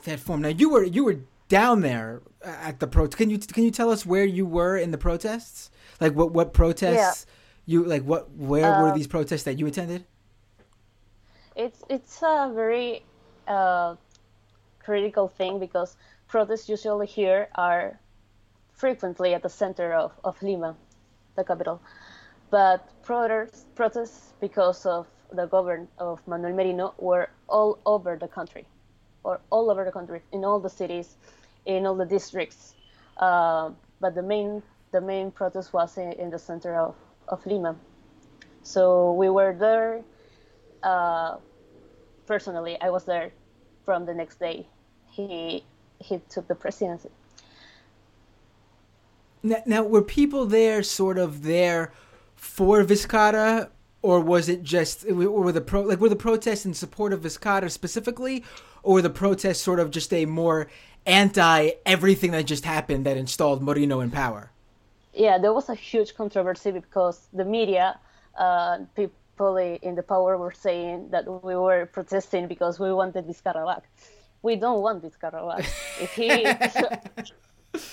[0.05, 0.43] that form.
[0.43, 1.19] Now you were you were
[1.55, 3.07] down there at the pro.
[3.07, 5.71] Can you can you tell us where you were in the protests?
[6.01, 7.73] Like what what protests yeah.
[7.73, 8.03] you like?
[8.03, 10.05] What where uh, were these protests that you attended?
[11.55, 13.05] It's it's a very
[13.47, 13.95] uh,
[14.85, 18.01] critical thing because protests usually here are
[18.73, 20.75] frequently at the center of, of Lima,
[21.37, 21.81] the capital.
[22.51, 28.67] But protests protests because of the government of Manuel Merino were all over the country
[29.23, 31.17] or all over the country, in all the cities,
[31.67, 32.75] in all the districts.
[33.17, 36.95] Uh, but the main the main protest was in, in, the center of,
[37.27, 37.75] of Lima.
[38.63, 40.03] So we were there.
[40.85, 41.39] Uh,
[42.27, 43.33] personally, I was there
[43.85, 44.67] from the next day.
[45.11, 45.65] He
[45.99, 47.11] he took the presidency.
[49.43, 51.93] Now, now were people there sort of there
[52.37, 53.71] for Vizcarra
[54.05, 57.23] or was it just or were the pro like were the protests in support of
[57.23, 58.45] Vizcarra specifically,
[58.83, 60.69] or were the protests sort of just a more
[61.07, 64.51] anti everything that just happened that installed Moreno in power?
[65.15, 67.99] Yeah, there was a huge controversy because the media,
[68.37, 73.65] uh, people in the power were saying that we were protesting because we wanted Vizcarra
[73.65, 73.85] back.
[74.43, 75.65] We don't want Vizcarra back.
[75.99, 76.29] if he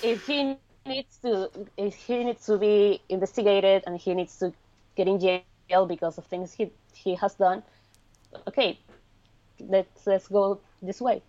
[0.12, 1.48] if he needs to
[1.78, 4.52] if he needs to be investigated and he needs to
[4.94, 5.40] get in jail
[5.86, 7.62] because of things he he has done.
[8.48, 8.78] Okay,
[9.60, 11.22] let's let's go this way.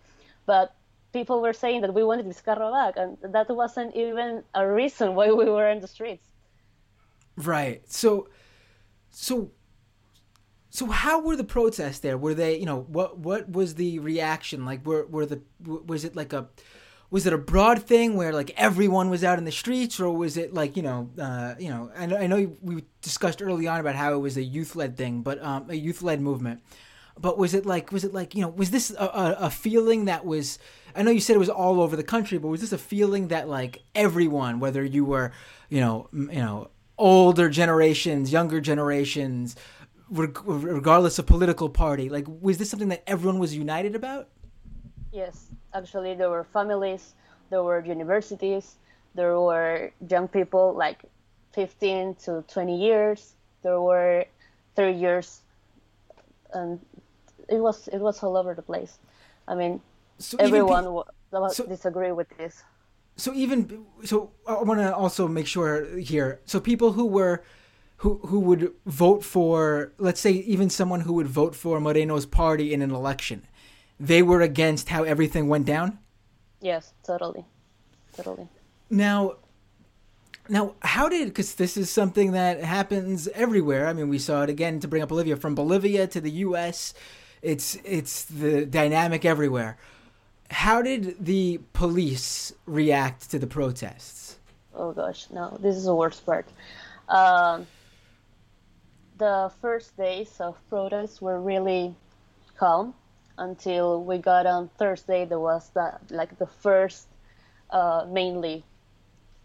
[0.46, 0.74] But
[1.12, 5.30] people were saying that we wanted Vizcarra back, and that wasn't even a reason why
[5.30, 6.26] we were in the streets.
[7.36, 7.82] Right.
[7.90, 8.28] So,
[9.10, 9.50] so,
[10.70, 12.18] so how were the protests there?
[12.18, 14.84] Were they, you know, what what was the reaction like?
[14.84, 16.48] Were were the was it like a
[17.14, 20.36] was it a broad thing where like everyone was out in the streets, or was
[20.36, 21.88] it like you know, uh, you know?
[21.96, 24.96] I know, I know we discussed early on about how it was a youth led
[24.96, 26.64] thing, but um, a youth led movement.
[27.16, 30.06] But was it like was it like you know was this a, a, a, feeling
[30.06, 30.58] that was
[30.96, 33.28] I know you said it was all over the country, but was this a feeling
[33.28, 35.30] that like everyone, whether you were
[35.68, 39.54] you know you know older generations, younger generations,
[40.10, 42.08] regardless of political party?
[42.08, 44.30] Like, was this something that everyone was united about?
[45.12, 47.14] Yes, actually, there were families,
[47.50, 48.76] there were universities,
[49.14, 51.02] there were young people like
[51.52, 54.24] 15 to 20 years, there were
[54.76, 55.40] 30 years,
[56.52, 56.80] and
[57.48, 58.98] it was it was all over the place.
[59.46, 59.80] I mean,
[60.18, 60.84] so everyone
[61.30, 62.62] pe- so, disagree with this.
[63.16, 66.40] So even so, I want to also make sure here.
[66.46, 67.44] So people who were
[67.98, 72.72] who who would vote for, let's say, even someone who would vote for Moreno's party
[72.72, 73.46] in an election,
[74.06, 75.98] they were against how everything went down.
[76.60, 77.44] Yes, totally,
[78.16, 78.48] totally.
[78.90, 79.36] Now,
[80.48, 83.86] now, how did because this is something that happens everywhere.
[83.86, 86.94] I mean, we saw it again to bring up Bolivia from Bolivia to the U.S.
[87.40, 89.78] It's it's the dynamic everywhere.
[90.50, 94.38] How did the police react to the protests?
[94.74, 96.46] Oh gosh, no, this is the worst part.
[97.08, 97.66] Um,
[99.16, 101.94] the first days of protests were really
[102.58, 102.94] calm
[103.38, 105.24] until we got on Thursday.
[105.24, 107.08] There was the like the first,
[107.70, 108.64] uh, mainly,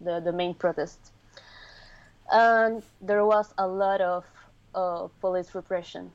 [0.00, 0.98] the the main protest,
[2.30, 4.24] and there was a lot of
[4.74, 6.12] uh, police repression.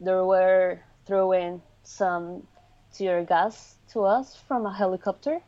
[0.00, 2.46] There were throwing some
[2.92, 5.40] tear gas to us from a helicopter,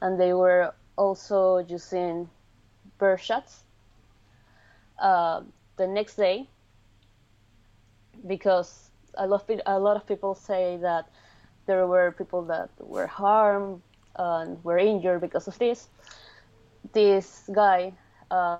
[0.00, 2.28] and they were also using
[2.98, 3.64] bird shots.
[4.98, 5.42] Uh,
[5.76, 6.46] the next day,
[8.26, 11.08] because a lot, of, a lot of people say that
[11.66, 13.82] there were people that were harmed
[14.16, 15.88] and were injured because of this.
[16.92, 17.92] This guy,
[18.30, 18.58] uh,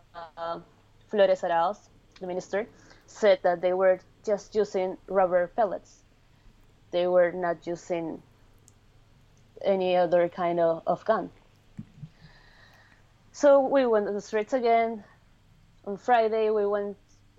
[1.09, 1.79] Flores Aráoz,
[2.21, 2.67] the minister,
[3.07, 6.03] said that they were just using rubber pellets.
[6.91, 8.23] They were not using
[9.65, 11.31] any other kind of, of gun.
[13.33, 15.05] So we went to the streets again.
[15.87, 16.97] On Friday, we went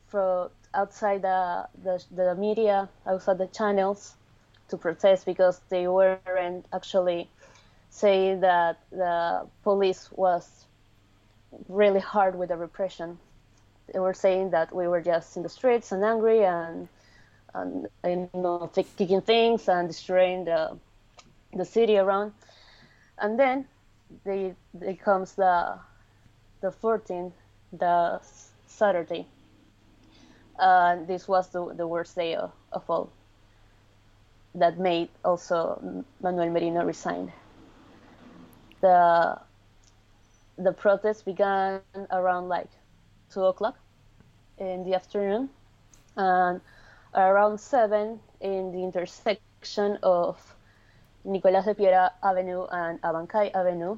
[0.07, 4.15] from outside the, the, the media, outside the channels,
[4.69, 7.29] to protest because they weren't actually
[7.89, 10.65] saying that the police was
[11.67, 13.19] really hard with the repression.
[13.93, 16.87] They were saying that we were just in the streets and angry and
[17.53, 20.77] and you know kicking things and destroying the
[21.53, 22.31] the city around.
[23.17, 23.65] And then
[24.23, 25.77] they, they comes the
[26.61, 27.33] the 14th,
[27.73, 28.21] the
[28.67, 29.25] Saturday.
[30.61, 33.09] Uh, this was the, the worst day of, of all.
[34.53, 37.33] That made also Manuel Merino resign.
[38.81, 39.39] The
[40.57, 42.69] the protest began around like
[43.31, 43.79] two o'clock
[44.59, 45.49] in the afternoon,
[46.15, 46.61] and
[47.15, 50.37] around seven in the intersection of
[51.25, 53.97] Nicolás de Piérola Avenue and Abancay Avenue.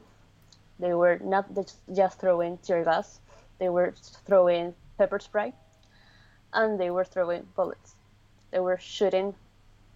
[0.79, 1.45] They were not
[1.93, 3.19] just throwing tear gas,
[3.59, 3.93] they were
[4.25, 5.53] throwing pepper spray
[6.53, 7.95] and they were throwing bullets.
[8.51, 9.33] They were shooting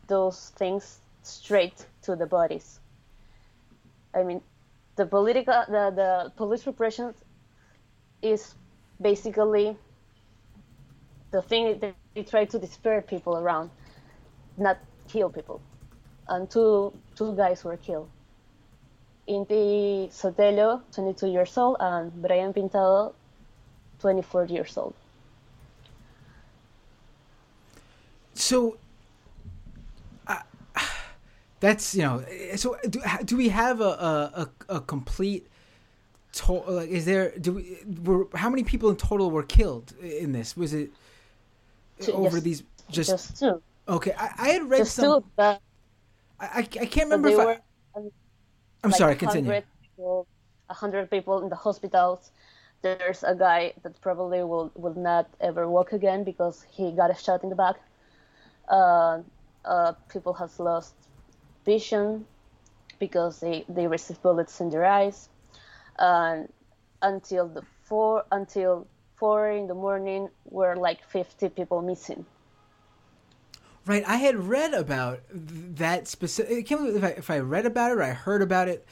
[0.07, 2.79] those things straight to the bodies.
[4.13, 4.41] I mean,
[4.95, 7.13] the political, the, the police repression
[8.21, 8.55] is
[9.01, 9.77] basically
[11.31, 13.69] the thing that they try to disperse people around,
[14.57, 15.61] not kill people
[16.29, 18.09] and two two guys were killed.
[19.27, 23.13] Inti Sotelo, 22 years old, and Bryan Pintado,
[23.99, 24.93] 24 years old.
[28.37, 28.77] So,
[30.27, 30.41] uh,
[31.59, 32.23] that's you know.
[32.55, 35.47] So, do, do we have a a, a complete?
[36.33, 40.33] To, like is there do we were how many people in total were killed in
[40.33, 40.55] this?
[40.55, 40.91] Was it
[42.13, 43.61] over these just, just two?
[43.87, 45.21] Okay, I, I had read just some.
[45.21, 45.61] Two, but
[46.39, 47.57] I, I can't remember if I.
[48.83, 49.49] I'm like sorry, continue.
[49.49, 50.27] 100 people,
[50.67, 52.31] 100 people in the hospitals.
[52.83, 57.15] There's a guy that probably will, will not ever walk again because he got a
[57.15, 57.77] shot in the back.
[58.67, 59.19] Uh,
[59.65, 60.93] uh, people has lost
[61.65, 62.25] vision
[62.99, 65.29] because they, they received bullets in their eyes.
[65.99, 66.49] And
[67.01, 72.25] until the four until four in the morning, were like 50 people missing.
[73.85, 76.57] Right, I had read about that specific.
[76.57, 78.85] I can't believe if I, if I read about it or I heard about it.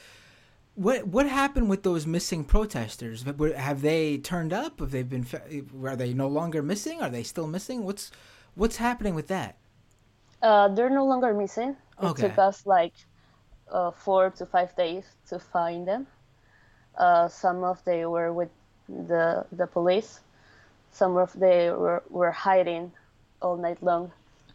[0.74, 3.24] What what happened with those missing protesters?
[3.56, 4.80] Have they turned up?
[4.80, 5.26] Have they been?
[5.84, 7.00] Are they no longer missing?
[7.02, 7.84] Are they still missing?
[7.84, 8.10] What's
[8.54, 9.56] what's happening with that?
[10.46, 11.70] Uh, they're no longer missing.
[12.00, 12.22] It okay.
[12.22, 12.94] took us like
[13.66, 16.06] uh, four to five days to find them.
[16.96, 18.50] Uh, some of they were with
[18.88, 20.20] the the police.
[20.92, 22.92] Some of they were, were hiding
[23.42, 24.12] all night long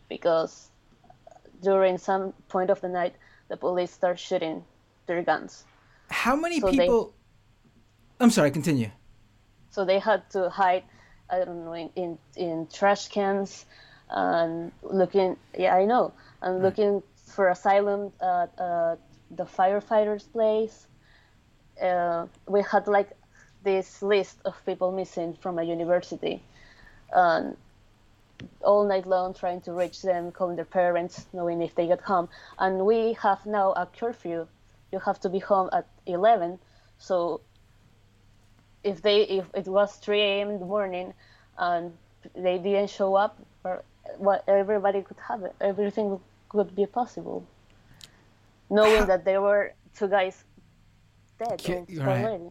[0.08, 0.72] because
[1.62, 3.14] during some point of the night
[3.50, 4.64] the police start shooting
[5.08, 5.66] their guns.
[6.10, 7.04] How many so people?
[7.04, 8.24] They...
[8.24, 8.52] I'm sorry.
[8.52, 8.92] Continue.
[9.72, 10.84] So they had to hide,
[11.30, 13.66] I don't know, in, in, in trash cans
[14.12, 18.95] and looking, yeah, I know, and looking for asylum at uh,
[19.32, 20.88] the firefighters' place.
[21.82, 23.09] Uh, we had like
[23.64, 26.43] this list of people missing from a university,
[27.14, 27.55] and
[28.64, 32.28] all night long trying to reach them, calling their parents, knowing if they got home.
[32.59, 34.47] And we have now a curfew.
[34.91, 36.59] You have to be home at 11.
[36.97, 37.41] So
[38.84, 40.49] if they if it was 3 a.m.
[40.49, 41.14] in the morning
[41.57, 41.93] and
[42.36, 43.84] they didn't show up, or
[44.18, 47.45] what everybody could have it, everything could be possible.
[48.70, 50.43] Knowing that there were two guys
[51.38, 52.24] dead right.
[52.24, 52.49] already.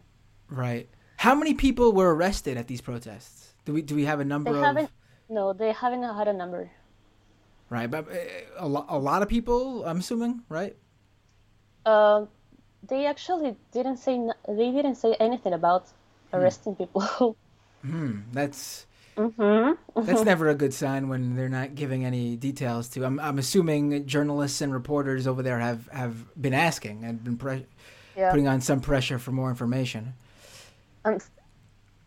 [0.49, 0.89] Right.
[1.17, 3.53] How many people were arrested at these protests?
[3.65, 4.65] Do we do we have a number they of?
[4.65, 4.89] Haven't,
[5.29, 6.69] no, they haven't had a number.
[7.69, 8.15] Right, but uh,
[8.57, 10.75] a, lo- a lot of people, I'm assuming, right?
[11.85, 12.25] Uh,
[12.83, 15.87] they actually didn't say they didn't say anything about
[16.31, 16.37] hmm.
[16.37, 16.83] arresting hmm.
[16.83, 17.37] people.
[17.81, 18.87] hmm, that's
[19.29, 20.03] mm-hmm.
[20.05, 23.05] that's never a good sign when they're not giving any details to.
[23.05, 27.65] I'm I'm assuming journalists and reporters over there have have been asking and been pre-
[28.15, 28.31] yeah.
[28.31, 30.13] putting on some pressure for more information.
[31.05, 31.23] And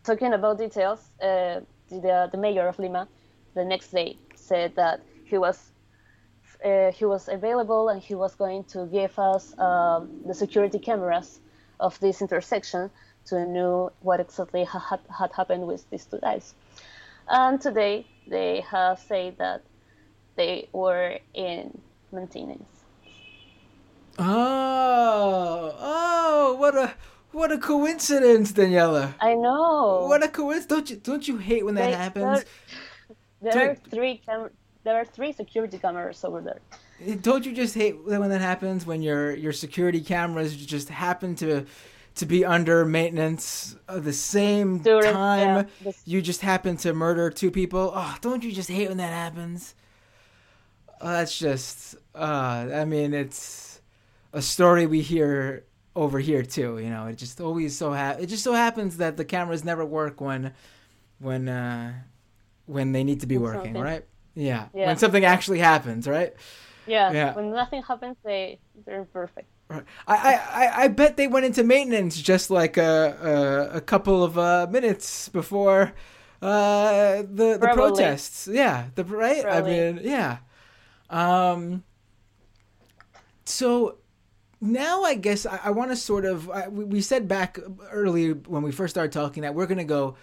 [0.03, 1.59] talking about details, uh,
[1.89, 3.07] the, the mayor of Lima
[3.53, 5.71] the next day said that he was
[6.63, 11.39] uh, he was available and he was going to give us um, the security cameras
[11.79, 12.89] of this intersection
[13.25, 16.53] to know what exactly had, had happened with these two guys.
[17.27, 19.63] And today they have said that
[20.35, 22.83] they were in maintenance.
[24.17, 26.93] Oh, oh, what a
[27.31, 29.13] what a coincidence, Daniela.
[29.19, 30.05] I know.
[30.07, 30.67] What a coincidence!
[30.67, 32.45] Don't you don't you hate when that they, happens?
[33.41, 34.51] There, there are three cam-
[34.83, 36.61] There are three security cameras over there.
[37.17, 41.65] Don't you just hate when that happens when your your security cameras just happen to
[42.15, 46.01] to be under maintenance at the same During, time yeah, this...
[46.05, 47.91] you just happen to murder two people?
[47.93, 49.75] Oh, don't you just hate when that happens?
[51.01, 51.95] Oh, that's just.
[52.13, 53.81] Uh, I mean, it's
[54.33, 56.77] a story we hear over here too.
[56.79, 59.85] You know, it just always so ha- it just so happens that the cameras never
[59.85, 60.53] work when
[61.19, 61.93] when uh,
[62.65, 63.81] when they need to be working, something.
[63.81, 64.05] right?
[64.35, 64.67] Yeah.
[64.73, 64.87] yeah.
[64.87, 66.33] When something actually happens, right?
[66.87, 67.11] Yeah.
[67.11, 67.33] yeah.
[67.33, 69.47] When nothing happens, they they're perfect.
[69.67, 69.83] Right.
[70.07, 74.37] I, I, I bet they went into maintenance just like a a, a couple of
[74.37, 75.93] uh, minutes before
[76.41, 78.47] uh, the the protests.
[78.51, 78.87] Yeah.
[78.93, 79.41] The right.
[79.43, 79.87] Probably.
[79.87, 80.37] I mean, yeah.
[81.09, 81.83] Um.
[83.45, 83.97] So
[84.61, 87.57] now I guess I, I want to sort of I, we, we said back
[87.91, 90.15] early when we first started talking that we're gonna go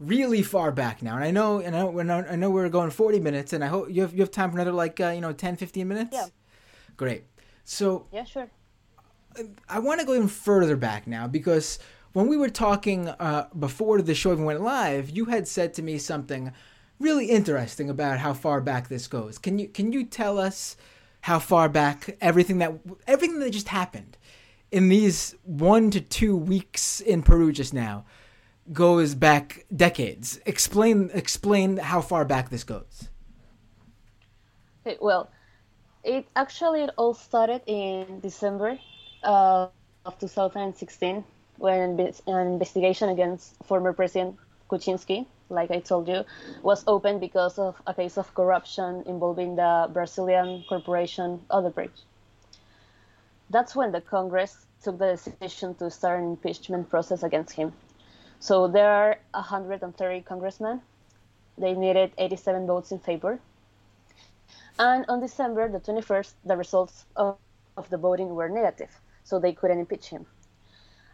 [0.00, 3.20] really far back now, and I know and I know, I know we're going forty
[3.20, 5.32] minutes, and I hope you have you have time for another like uh, you know
[5.32, 6.10] 10, 15 minutes.
[6.12, 6.26] Yeah.
[6.96, 7.24] Great.
[7.64, 8.50] So yeah, sure.
[9.68, 11.78] I want to go even further back now because
[12.12, 15.82] when we were talking uh, before the show even went live, you had said to
[15.82, 16.52] me something
[17.00, 19.38] really interesting about how far back this goes.
[19.38, 20.76] Can you can you tell us?
[21.24, 22.70] how far back everything that
[23.06, 24.18] everything that just happened
[24.70, 28.04] in these one to two weeks in Peru just now
[28.74, 30.38] goes back decades.
[30.44, 33.08] Explain explain how far back this goes.
[35.00, 35.30] Well,
[36.02, 38.78] it actually it all started in December
[39.24, 39.68] uh,
[40.04, 41.24] of 2016
[41.58, 44.36] when an investigation against former President
[44.70, 46.24] Kuczynski like I told you,
[46.62, 52.04] was opened because of a case of corruption involving the Brazilian corporation Odebrecht.
[53.50, 57.72] That's when the Congress took the decision to start an impeachment process against him.
[58.40, 60.80] So there are 130 congressmen.
[61.56, 63.38] They needed 87 votes in favor.
[64.78, 67.38] And on December the 21st, the results of,
[67.76, 68.90] of the voting were negative,
[69.24, 70.26] so they couldn't impeach him.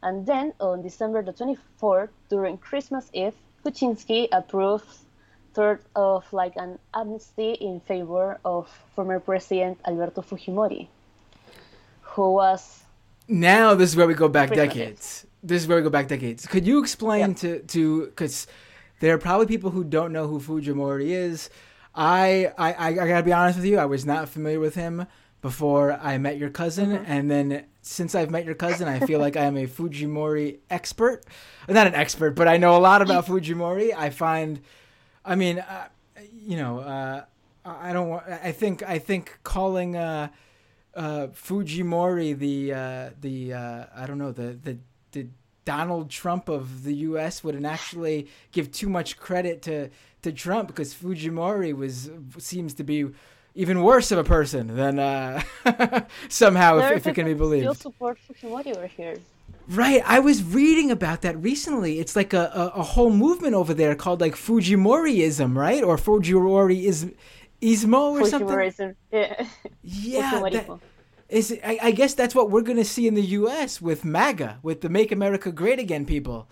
[0.03, 3.35] And then on December the 24th, during Christmas Eve,
[3.65, 5.05] Kuczynski approves
[5.55, 10.89] sort of like an amnesty in favor of former President Alberto Fujimori,
[12.03, 12.83] who was.
[13.29, 15.27] Now this is where we go back decades.
[15.43, 16.47] This is where we go back decades.
[16.47, 18.47] Could you explain to to because
[19.01, 21.51] there are probably people who don't know who Fujimori is.
[21.95, 23.79] I, I I gotta be honest with you.
[23.79, 25.07] I was not familiar with him
[25.43, 27.11] before I met your cousin, mm-hmm.
[27.11, 31.25] and then since I've met your cousin, I feel like I am a Fujimori expert.
[31.69, 33.95] Not an expert, but I know a lot about Fujimori.
[33.97, 34.61] I find,
[35.25, 35.89] I mean, uh,
[36.33, 37.25] you know, uh,
[37.65, 38.25] I don't want.
[38.27, 40.29] I think I think calling uh,
[40.95, 44.79] uh Fujimori the uh, the uh, I don't know the the
[45.13, 45.29] the
[45.65, 47.45] Donald Trump of the U.S.
[47.45, 49.91] wouldn't actually give too much credit to
[50.23, 53.11] to Trump because Fujimori was seems to be
[53.55, 55.43] even worse of a person than uh,
[56.29, 57.65] somehow, if, if, it can be believed.
[57.65, 59.17] Still support Fujimori over here.
[59.69, 62.01] Right, I was reading about that recently.
[62.01, 65.85] It's like a, a, a whole movement over there called like Fujimoriism, right?
[65.85, 67.15] Or Fujimoriism,
[67.63, 68.49] Ismo or something.
[68.49, 68.97] Fujimorism.
[69.13, 69.47] Yeah.
[69.83, 70.81] Yeah, that,
[71.29, 73.81] is I, I guess that's what we're gonna see in the U.S.
[73.81, 76.49] with MAGA, with the "Make America Great Again" people.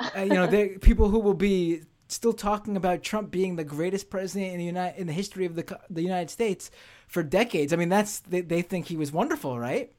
[0.00, 1.82] Uh, you know, they're people who will be
[2.12, 5.54] still talking about Trump being the greatest president in the United in the history of
[5.54, 6.70] the the United States
[7.06, 7.72] for decades.
[7.72, 9.92] I mean, that's they, they think he was wonderful, right?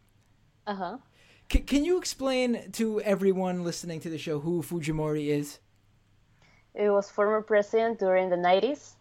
[0.66, 0.97] Uh huh.
[1.51, 5.59] C- can you explain to everyone listening to the show who Fujimori is?
[6.76, 8.93] He was former president during the 90s.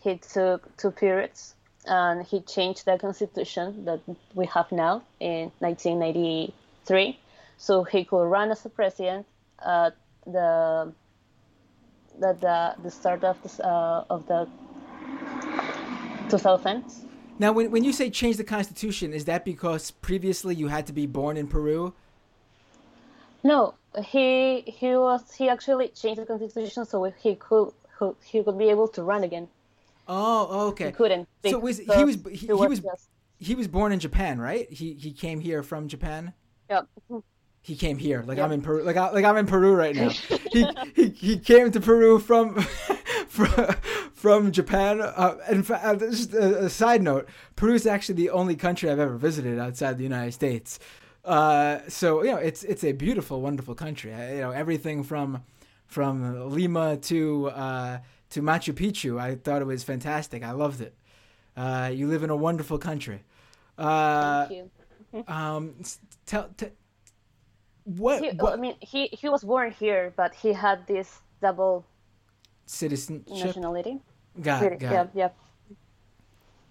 [0.00, 1.54] He took two periods
[1.86, 4.00] and he changed the constitution that
[4.34, 7.18] we have now in 1993
[7.56, 9.26] so he could run as a president
[9.64, 9.96] at
[10.26, 10.92] the
[12.22, 14.48] at the, the start of the, uh, of the
[16.28, 17.04] 2000s.
[17.38, 20.92] Now, when when you say change the constitution, is that because previously you had to
[20.92, 21.94] be born in Peru?
[23.44, 27.72] No, he he was he actually changed the constitution so he could
[28.24, 29.46] he could be able to run again.
[30.08, 30.86] Oh, okay.
[30.86, 31.28] He couldn't.
[31.46, 33.08] So was he was he, he was just-
[33.38, 34.68] he was born in Japan, right?
[34.72, 36.32] He he came here from Japan.
[36.68, 36.82] yeah.
[37.60, 38.38] He came here, like.
[38.38, 40.08] I'm in Peru, like I, like I'm in Peru right now.
[40.52, 42.60] he, he he came to Peru from
[43.28, 43.72] from,
[44.14, 45.00] from Japan.
[45.00, 48.90] Uh, in fact, uh, just a, a side note: Peru is actually the only country
[48.90, 50.78] I've ever visited outside the United States.
[51.24, 54.12] Uh, so you know, it's it's a beautiful, wonderful country.
[54.12, 55.42] You know, everything from
[55.86, 57.98] from Lima to uh,
[58.30, 59.20] to Machu Picchu.
[59.20, 60.42] I thought it was fantastic.
[60.42, 60.94] I loved it.
[61.56, 63.22] Uh, you live in a wonderful country.
[63.76, 64.70] Uh, Thank
[65.12, 65.24] you.
[65.28, 65.74] um,
[66.26, 66.68] tell, t-
[67.96, 71.84] what, He, what I mean, he he was born here, but he had this double
[72.66, 73.46] citizenship?
[73.46, 73.98] nationality.
[74.42, 75.10] Got it, got yeah, it.
[75.14, 75.28] yeah.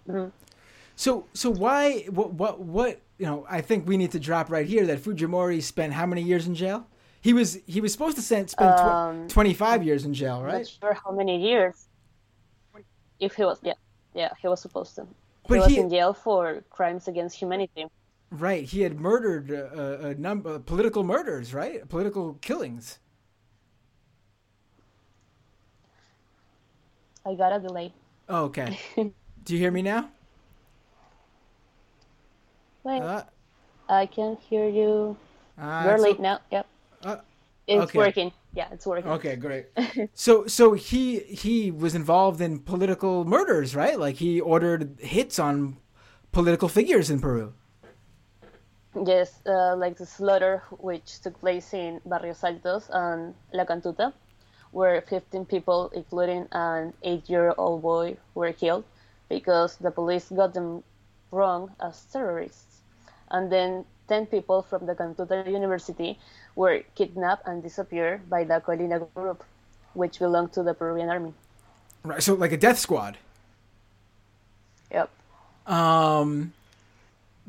[0.08, 0.32] Mhm.
[0.96, 4.66] So, so why, what, what, what, you know, I think we need to drop right
[4.66, 6.86] here that Fujimori spent how many years in jail?
[7.20, 10.68] He was, he was supposed to spend, tw- Um, 25 years in jail, Not right?
[10.68, 11.86] sure how many years.
[13.20, 13.74] If he was, yeah,
[14.14, 15.06] yeah, he was supposed to.
[15.48, 17.86] He was he- in jail for crimes against humanity.
[18.30, 18.64] Right.
[18.64, 21.88] He had murdered a, a number, political murders, right?
[21.88, 22.98] Political killings.
[27.24, 27.92] I got a delay.
[28.28, 28.78] Oh, okay.
[28.96, 30.10] Do you hear me now?
[32.84, 33.22] Wait, Uh,
[33.88, 35.16] I can hear you.
[35.58, 36.40] uh, You're late now.
[36.50, 36.66] Yep,
[37.04, 37.16] uh,
[37.66, 37.98] it's okay.
[37.98, 38.32] working.
[38.54, 39.10] Yeah, it's working.
[39.10, 39.66] Okay, great.
[40.14, 43.98] so so he he was involved in political murders, right?
[43.98, 45.78] Like he ordered hits on
[46.32, 47.52] political figures in Peru.
[48.94, 54.12] Yes, uh, like the slaughter which took place in Barrios Altos and La Cantuta,
[54.72, 58.84] where 15 people, including an eight-year-old boy, were killed
[59.28, 60.82] because the police got them
[61.30, 62.80] wrong as terrorists.
[63.30, 66.18] And then 10 people from the Cantuta University
[66.56, 69.44] were kidnapped and disappeared by the Colina group,
[69.92, 71.34] which belonged to the Peruvian army.
[72.02, 72.22] Right.
[72.22, 73.18] So like a death squad.
[74.90, 75.10] Yep.
[75.66, 76.54] Um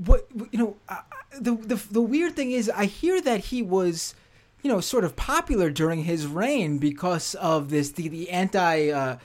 [0.06, 1.02] what you know, uh,
[1.32, 4.16] the the the weird thing is I hear that he was
[4.62, 9.18] you know, sort of popular during his reign because of this the, the anti uh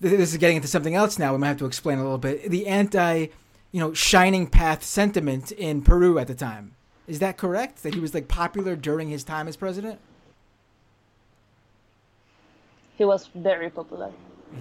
[0.00, 1.32] this is getting into something else now.
[1.32, 2.50] We might have to explain a little bit.
[2.50, 3.26] The anti,
[3.72, 6.76] you know, shining path sentiment in Peru at the time.
[7.08, 7.82] Is that correct?
[7.82, 9.98] That he was like popular during his time as president?
[12.96, 14.12] He was very popular.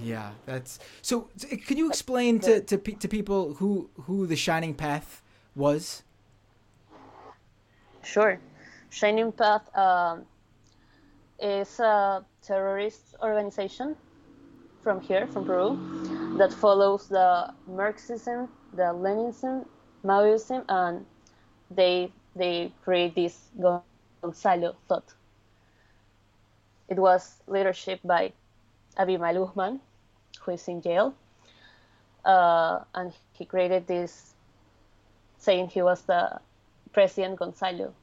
[0.04, 1.30] Yeah, that's so.
[1.66, 5.22] Can you explain to to, pe- to people who who the Shining Path
[5.56, 6.04] was?
[8.08, 8.40] Sure.
[8.90, 10.26] Shining Path um,
[11.40, 13.96] is a terrorist organization
[14.82, 15.78] from here, from Peru,
[16.38, 19.66] that follows the Marxism, the Leninism,
[20.04, 21.06] Maoism, and
[21.70, 24.30] they they create this Gonzalo
[24.88, 25.14] thought.
[26.52, 27.72] It was leadership
[28.04, 28.34] by
[28.98, 29.82] Abimael Guzman,
[30.42, 31.14] who is in jail,
[32.26, 34.36] uh, and he created this,
[35.38, 36.40] saying he was the
[36.94, 37.94] President Gonzalo.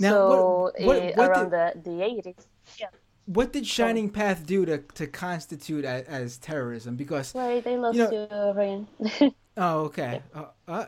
[0.00, 0.28] Now, so
[0.74, 2.88] what- what- eh, what around did- the the eighties, yeah.
[3.26, 6.96] What did Shining Path do to to constitute as, as terrorism?
[6.96, 8.88] Because Wait, I lost You you, know- Ryan.
[9.56, 10.20] oh, okay.
[10.34, 10.86] Uh, uh,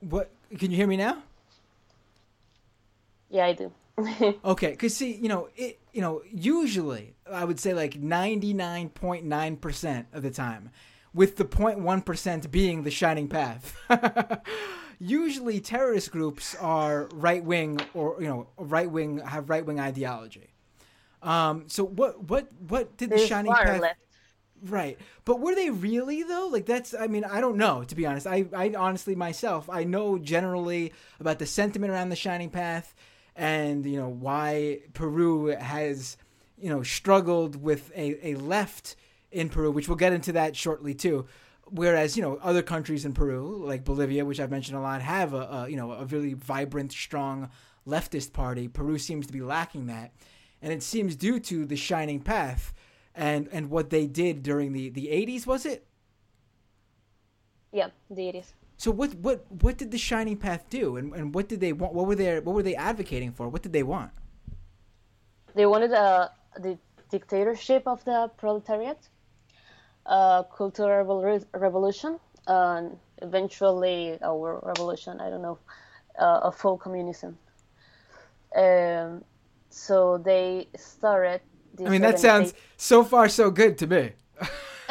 [0.00, 0.30] what?
[0.58, 1.22] Can you hear me now?
[3.30, 3.72] yeah, I do.
[4.44, 8.88] Okay, because see, you know, it, you know, usually I would say like ninety nine
[8.88, 10.70] point nine percent of the time,
[11.12, 13.76] with the 0.1 percent being the shining path.
[14.98, 20.52] usually, terrorist groups are right wing or you know right wing have right wing ideology.
[21.22, 23.80] Um, so what what what did the This shining far path?
[23.80, 23.98] left.
[24.62, 24.98] Right.
[25.24, 26.48] But were they really though?
[26.50, 28.26] Like that's I mean, I don't know, to be honest.
[28.26, 32.94] I I honestly myself, I know generally about the sentiment around the Shining Path
[33.36, 36.18] and, you know, why Peru has,
[36.58, 38.96] you know, struggled with a, a left
[39.30, 41.26] in Peru, which we'll get into that shortly too.
[41.66, 45.34] Whereas, you know, other countries in Peru, like Bolivia, which I've mentioned a lot, have
[45.34, 47.50] a, a you know, a really vibrant, strong
[47.86, 48.66] leftist party.
[48.66, 50.12] Peru seems to be lacking that.
[50.62, 52.74] And it seems due to the Shining Path
[53.14, 55.86] and and what they did during the the 80s was it
[57.72, 61.48] yeah the 80s so what what what did the shining path do and, and what
[61.48, 64.10] did they want what were they what were they advocating for what did they want
[65.54, 66.28] they wanted uh,
[66.60, 66.78] the
[67.10, 69.08] dictatorship of the proletariat
[70.10, 75.58] uh, cultural revolution and eventually our revolution i don't know
[76.18, 77.38] uh, a full communism
[78.56, 79.24] um,
[79.70, 81.40] so they started
[81.78, 84.12] I mean, that sounds so far so good to me.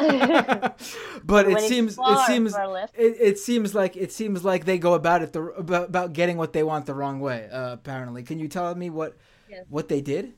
[1.24, 2.54] but it seems it seems
[2.94, 6.38] it, it, seems like it seems like they go about it the about, about getting
[6.38, 7.48] what they want the wrong way.
[7.52, 9.18] Uh, apparently, can you tell me what
[9.50, 9.66] yes.
[9.68, 10.32] what they did?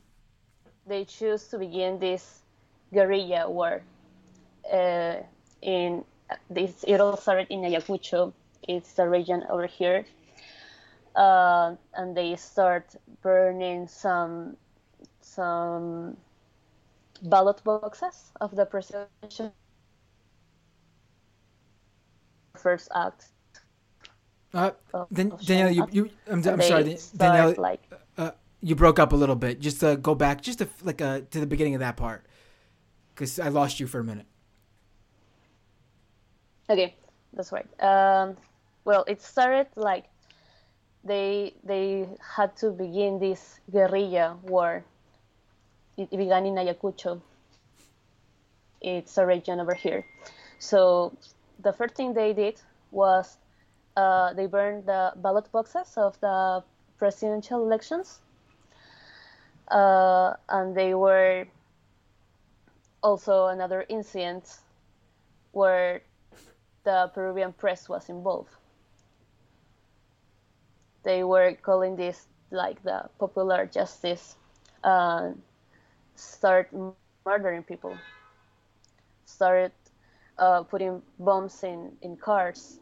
[0.85, 2.41] They choose to begin this
[2.93, 3.83] guerrilla war.
[4.71, 5.17] Uh,
[5.61, 6.03] in
[6.49, 8.33] this, it all started in Ayacucho.
[8.67, 10.05] It's the region over here,
[11.15, 14.55] uh, and they start burning some
[15.21, 16.17] some
[17.23, 19.53] ballot boxes of the presidential
[22.55, 23.27] first act.
[24.53, 24.71] Uh,
[25.09, 27.81] then, of Danielle, you, you, I'm, I'm sorry, Danielle, like,
[28.17, 29.59] uh, you broke up a little bit.
[29.59, 32.25] Just to go back, just to, like uh, to the beginning of that part,
[33.13, 34.27] because I lost you for a minute.
[36.69, 36.95] Okay,
[37.33, 37.67] that's right.
[37.81, 38.37] Um,
[38.85, 40.05] well, it started like
[41.03, 44.83] they they had to begin this guerrilla war
[45.97, 47.21] it began in Ayacucho.
[48.81, 50.05] It's a region over here.
[50.59, 51.13] So
[51.59, 52.59] the first thing they did
[52.91, 53.37] was
[53.95, 56.63] uh, they burned the ballot boxes of the
[56.97, 58.19] presidential elections.
[59.69, 61.45] Uh, and they were
[63.01, 64.57] also another incident
[65.51, 66.01] where
[66.83, 68.49] the Peruvian press was involved.
[71.03, 74.35] They were calling this like the popular justice.
[74.83, 75.31] Uh,
[76.15, 76.69] start
[77.25, 77.97] murdering people,
[79.25, 79.71] started
[80.37, 82.79] uh, putting bombs in, in cars.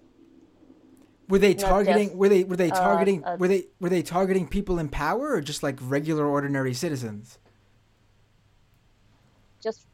[1.30, 2.10] Were they targeting?
[2.10, 3.24] Just, were they were they uh, targeting?
[3.24, 7.38] Uh, were they were they targeting people in power or just like regular ordinary citizens?
[9.64, 9.86] Just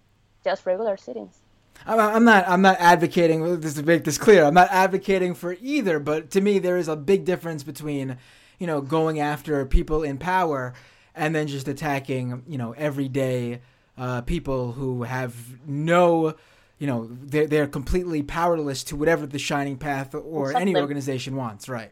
[0.43, 1.41] just regular citizens.
[1.85, 2.47] I'm not.
[2.47, 3.59] I'm not advocating.
[3.61, 4.43] This to make this clear.
[4.43, 5.99] I'm not advocating for either.
[5.99, 8.17] But to me, there is a big difference between,
[8.59, 10.73] you know, going after people in power
[11.17, 13.59] and then just attacking you know everyday
[13.97, 15.35] uh, people who have
[15.67, 16.35] no
[16.77, 20.61] you know they're, they're completely powerless to whatever the shining path or exactly.
[20.61, 21.91] any organization wants right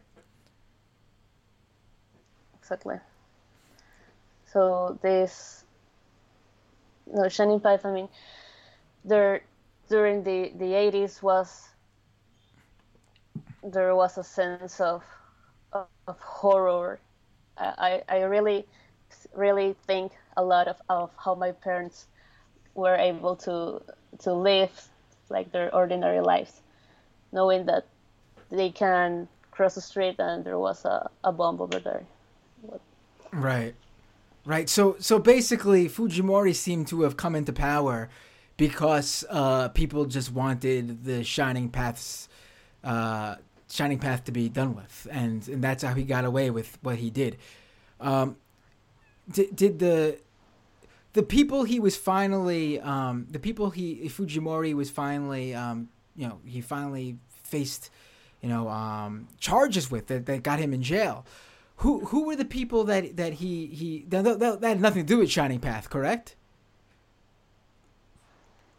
[2.58, 2.96] exactly
[4.46, 5.64] so this
[7.12, 8.08] no shining path i mean
[9.04, 9.42] there
[9.88, 11.68] during the the 80s was
[13.62, 15.02] there was a sense of
[15.72, 16.98] of, of horror
[17.58, 18.66] I, I really
[19.34, 22.06] really think a lot of, of how my parents
[22.74, 23.82] were able to
[24.18, 24.70] to live
[25.28, 26.60] like their ordinary lives,
[27.32, 27.86] knowing that
[28.50, 32.04] they can cross the street and there was a, a bomb over there.
[33.32, 33.74] Right.
[34.44, 34.68] Right.
[34.68, 38.08] So so basically Fujimori seemed to have come into power
[38.56, 42.28] because uh, people just wanted the shining paths
[42.84, 43.36] uh,
[43.70, 46.96] shining path to be done with and, and that's how he got away with what
[46.96, 47.36] he did.
[48.00, 48.36] Um,
[49.30, 50.18] did, did the
[51.14, 56.38] the people he was finally um, the people he Fujimori was finally um, you know
[56.44, 57.90] he finally faced
[58.42, 61.24] you know um, charges with that, that got him in jail.
[61.80, 65.06] Who who were the people that that he he that, that, that had nothing to
[65.06, 66.36] do with Shining Path, correct?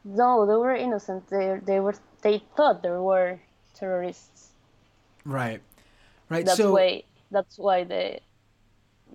[0.08, 1.28] No, they were innocent.
[1.28, 3.40] They they were they thought they were
[3.76, 4.52] terrorists.
[5.26, 5.62] Right,
[6.30, 6.46] right.
[6.46, 8.22] That's so, why that's why they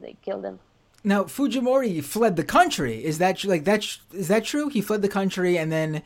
[0.00, 0.60] they killed them.
[1.02, 3.02] Now Fujimori fled the country.
[3.02, 3.86] Is that like that?
[4.12, 4.68] Is that true?
[4.68, 6.02] He fled the country and then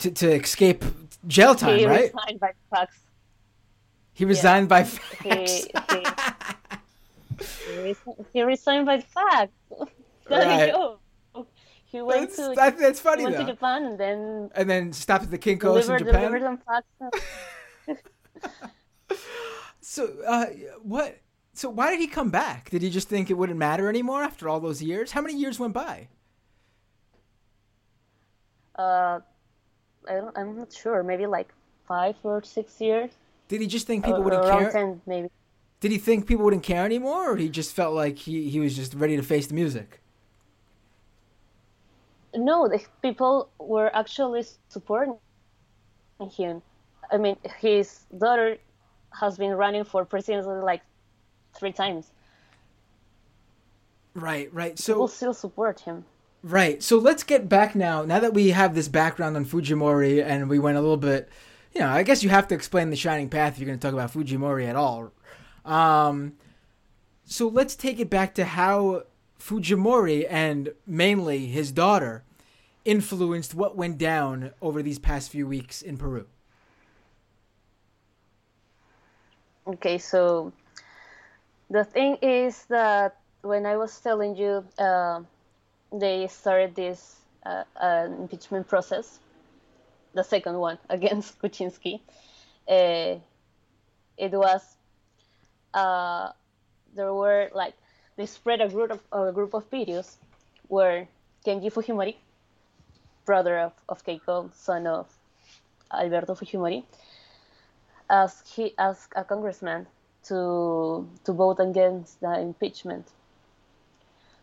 [0.00, 0.84] to to escape
[1.26, 2.12] jail time, he right?
[2.14, 2.96] Resigned by fax.
[4.14, 4.68] He resigned yeah.
[4.68, 5.20] by fax.
[5.22, 5.70] He,
[7.84, 7.96] he,
[8.32, 9.52] he, resigned by fax.
[10.30, 10.72] right.
[11.90, 13.46] He went that's, to that, that's funny went though.
[13.46, 16.32] to Japan and then and then stopped at the Kinko's in Japan.
[16.32, 16.58] Delivered
[19.80, 20.46] so uh,
[20.82, 21.18] what?
[21.54, 22.68] So why did he come back?
[22.68, 25.12] Did he just think it wouldn't matter anymore after all those years?
[25.12, 26.08] How many years went by?
[28.78, 29.20] Uh,
[30.06, 31.02] I don't, I'm not sure.
[31.02, 31.54] Maybe like
[31.86, 33.10] five or six years.
[33.48, 34.72] Did he just think people or wouldn't around care?
[34.72, 35.30] ten, maybe.
[35.80, 38.76] Did he think people wouldn't care anymore, or he just felt like he, he was
[38.76, 40.02] just ready to face the music?
[42.38, 45.16] No, the people were actually supporting
[46.30, 46.62] him.
[47.10, 48.58] I mean, his daughter
[49.18, 50.82] has been running for president like
[51.58, 52.10] three times.
[54.14, 54.78] Right, right.
[54.78, 56.04] So people still support him.
[56.42, 56.82] right.
[56.82, 58.04] So let's get back now.
[58.04, 61.28] Now that we have this background on Fujimori, and we went a little bit,
[61.74, 63.84] you know, I guess you have to explain the shining path if you're going to
[63.84, 65.12] talk about Fujimori at all.
[65.64, 66.34] Um,
[67.24, 69.04] so let's take it back to how
[69.38, 72.24] Fujimori and mainly his daughter
[72.88, 76.26] influenced what went down over these past few weeks in Peru.
[79.66, 80.54] Okay, so
[81.68, 85.20] the thing is that when I was telling you, uh,
[85.92, 89.20] they started this uh, uh, impeachment process,
[90.14, 92.00] the second one against Kuczynski.
[92.66, 93.20] Uh,
[94.16, 94.76] it was
[95.74, 96.32] uh,
[96.96, 97.74] there were like
[98.16, 100.16] they spread a group of a group of videos
[100.68, 101.06] where
[101.44, 102.16] Kenji Fujimori,
[103.28, 105.06] brother of, of Keiko, son of
[105.92, 106.82] Alberto Fujimori,
[108.08, 109.86] asked he asked a congressman
[110.28, 113.06] to to vote against the impeachment.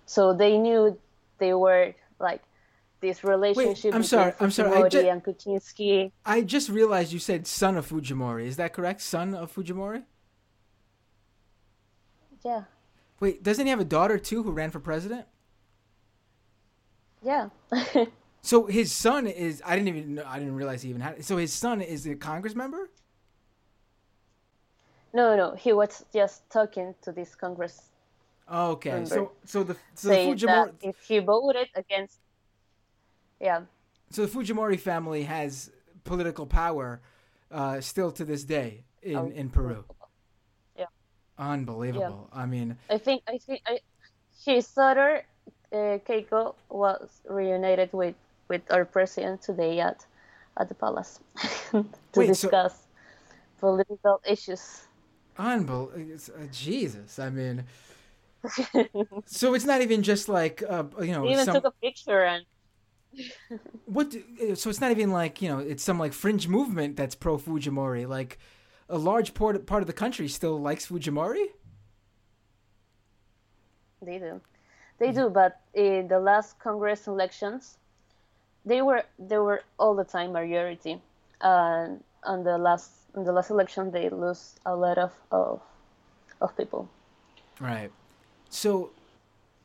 [0.06, 0.82] So they knew
[1.40, 2.44] they were like
[3.02, 6.12] this relationship Wait, I'm sorry, I'm sorry, I Fujimori ju- and Kuczynski.
[6.26, 8.46] I just realized you said son of Fujimori.
[8.46, 9.02] Is that correct?
[9.02, 10.04] Son of Fujimori?
[12.46, 12.64] Yeah,
[13.20, 15.26] Wait, doesn't he have a daughter too who ran for president?
[17.24, 17.50] yeah.
[18.46, 21.38] So his son is I didn't even know I didn't realize he even had so
[21.38, 22.92] his son is a Congress member?
[25.14, 27.82] no, no, he was just talking to this Congress
[28.48, 28.92] Oh, okay.
[28.92, 29.10] Member.
[29.10, 32.20] So so the so the Fujimori if he voted against,
[33.42, 33.62] yeah,
[34.12, 35.72] so the Fujimori family has
[36.04, 37.02] political power
[37.50, 39.84] uh, still to this day in, Oh, in Peru.
[40.78, 40.86] Yeah.
[41.40, 42.30] Unbelievable.
[42.32, 43.80] I mean, I think I think I,
[44.46, 45.24] his daughter
[45.72, 48.14] uh, Keiko was reunited with
[48.48, 50.06] with our president today at
[50.58, 51.20] at the palace
[51.72, 51.86] to
[52.16, 52.88] Wait, so- discuss
[53.60, 54.86] political issues.
[55.38, 55.92] unbelievable.
[56.36, 57.20] Uh, Jesus.
[57.20, 57.66] I mean,
[59.26, 62.24] so it's not even just like uh, you know He even some, took a picture
[62.24, 62.46] and
[63.86, 64.12] What?
[64.12, 67.16] Do, uh, so it's not even like you know, it's some like fringe movement that's
[67.16, 68.08] pro Fujimori.
[68.08, 68.38] Like
[68.90, 71.46] a large part part of the country still likes Fujimori.
[74.02, 74.42] they do,
[75.00, 75.30] they do.
[75.30, 77.78] But in the last Congress elections,
[78.66, 81.02] they were they were all the time majority,
[81.42, 85.62] and on the last in the last election they lose a lot of of,
[86.42, 86.90] of people.
[87.60, 87.92] Right.
[88.50, 88.92] So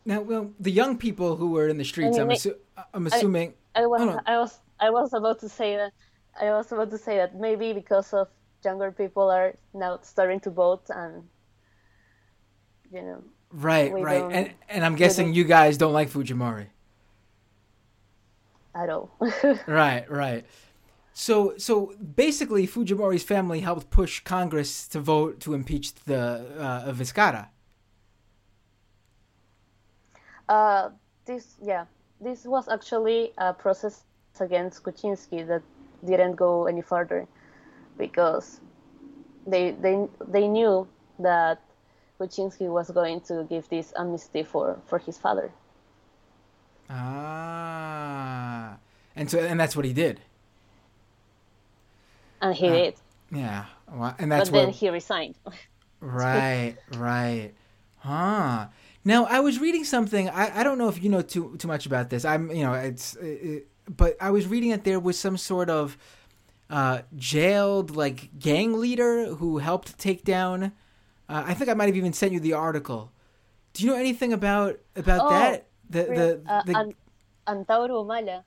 [0.05, 2.59] now, well, the young people who were in the streets, I I'm, mean, assu-
[2.95, 3.55] I'm assuming.
[3.75, 4.21] I was Oh, no.
[4.27, 5.93] I was I was about to say that
[6.41, 8.29] I was about to say that maybe because of
[8.65, 11.25] younger people are now starting to vote and
[12.93, 16.67] you know right, right, and and I'm guessing you guys don't like Fujimori.
[18.75, 19.11] At all.
[19.67, 20.45] Right, right.
[21.13, 27.49] So, so basically, Fujimori's family helped push Congress to vote to impeach the uh, Vizcarra.
[30.49, 30.91] uh,
[31.25, 31.87] this yeah
[32.21, 34.05] this was actually a process
[34.41, 35.63] against Kuczynski that
[36.05, 37.27] didn't go any further
[37.99, 38.61] because
[39.47, 40.87] they they they knew
[41.19, 41.63] that
[42.19, 45.51] Kuczynski was going to give this amnesty for for his father.
[46.91, 48.79] Ah,
[49.17, 50.21] and so and that's what he did.
[52.43, 52.95] And he Ah, did,
[53.31, 54.75] Yeah, well, and that's but then what.
[54.75, 55.37] he resigned.
[56.01, 57.53] Right, right.
[57.99, 58.69] Huh.
[59.05, 60.29] Now I was reading something.
[60.31, 62.25] I, I don't know if you know too too much about this.
[62.25, 65.99] I'm you know it's it, but I was reading that there was some sort of
[66.71, 70.73] uh, jailed like gang leader who helped take down.
[71.29, 73.13] Uh, I think I might have even sent you the article.
[73.75, 75.67] Do you know anything about about Oh, that?
[75.91, 76.95] The the, uh, the An-
[77.47, 78.45] Antauro Humala.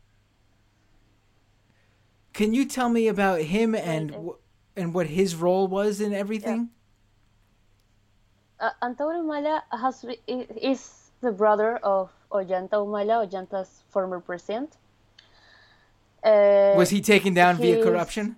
[2.34, 4.36] can you tell me about him and Right,
[4.76, 6.70] and what his role was in everything?
[8.60, 9.22] Uh, Antauro
[9.72, 14.78] has is the brother of Ollanta Humala, Ollanta's former president.
[16.24, 18.38] Uh, Was he taken down via corruption?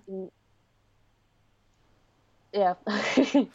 [2.52, 2.74] Yeah.
[3.14, 3.48] he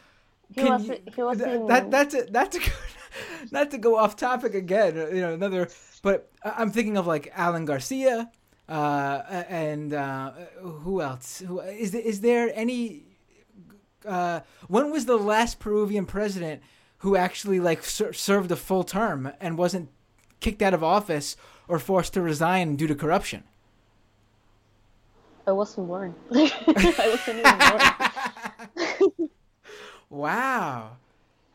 [0.54, 0.86] Can was.
[0.88, 1.66] you- he was that, in.
[1.66, 2.72] that that's a, that's a good,
[3.50, 4.96] not to go off topic again.
[4.96, 5.68] You know, another.
[6.02, 8.30] But I'm thinking of like Alan Garcia,
[8.68, 11.40] uh, and uh, who else?
[11.46, 13.04] Who is there, is there any?
[14.06, 16.62] Uh, when was the last Peruvian president
[16.98, 19.90] who actually like ser- served a full term and wasn't
[20.40, 21.36] kicked out of office
[21.68, 23.44] or forced to resign due to corruption?
[25.46, 26.14] I wasn't born.
[26.32, 29.30] I wasn't even born.
[30.10, 30.96] wow.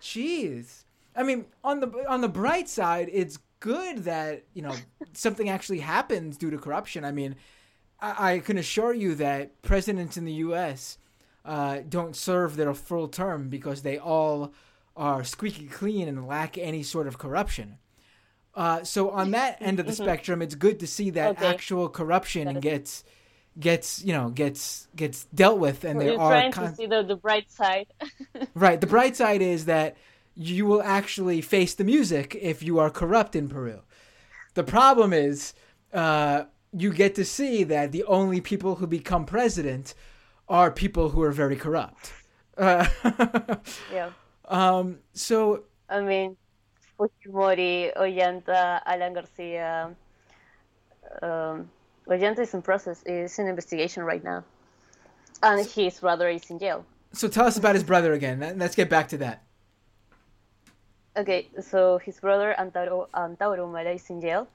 [0.02, 0.84] Jeez.
[1.18, 4.76] I mean, on the on the bright side, it's good that you know
[5.13, 7.03] something actually happens due to corruption.
[7.03, 7.36] I mean,
[7.99, 10.99] I, I can assure you that presidents in the U.S.
[11.43, 14.53] Uh, don't serve their full term because they all
[14.95, 17.78] are squeaky clean and lack any sort of corruption.
[18.53, 20.03] Uh, so on that end of the mm-hmm.
[20.03, 21.47] spectrum, it's good to see that okay.
[21.47, 23.03] actual corruption gets
[23.59, 27.01] gets you know gets gets dealt with, and there are trying con- to see the,
[27.01, 27.88] the bright side.
[28.53, 29.97] right, the bright side is that
[30.38, 33.82] you will actually face the music if you are corrupt in Peru.
[34.54, 35.54] The problem is
[35.94, 39.96] uh, you get to see that the only people who become president
[40.48, 42.14] are people who are very corrupt.
[42.58, 42.88] Uh,
[43.94, 44.12] yeah.
[44.46, 45.64] Um, so.
[45.90, 46.38] I mean,
[47.00, 49.96] Fujimori, Ollanta, Alan Garcia.
[51.22, 51.70] Um,
[52.08, 54.44] Ollanta is in process, is in investigation right now.
[55.42, 56.86] And his brother is in jail.
[57.14, 58.56] So tell us about his brother again.
[58.58, 59.44] Let's get back to that.
[61.18, 64.47] Okay, so his brother Antauro, Antauro is in jail.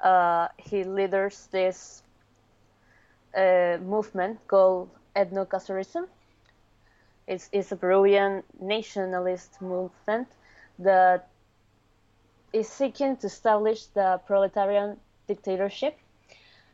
[0.00, 2.02] Uh, he leaders this
[3.36, 6.06] uh, movement called Ethno-Cacerism.
[7.26, 10.28] It's, it's a Peruvian nationalist movement
[10.78, 11.28] that
[12.50, 14.96] is seeking to establish the proletarian
[15.28, 15.98] dictatorship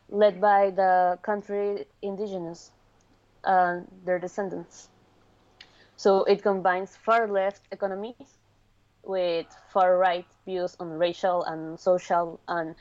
[0.09, 2.71] led by the country indigenous
[3.43, 4.89] and their descendants.
[5.97, 8.39] So it combines far left economies
[9.05, 12.75] with far right views on racial and social and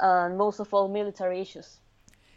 [0.00, 1.78] and most of all military issues.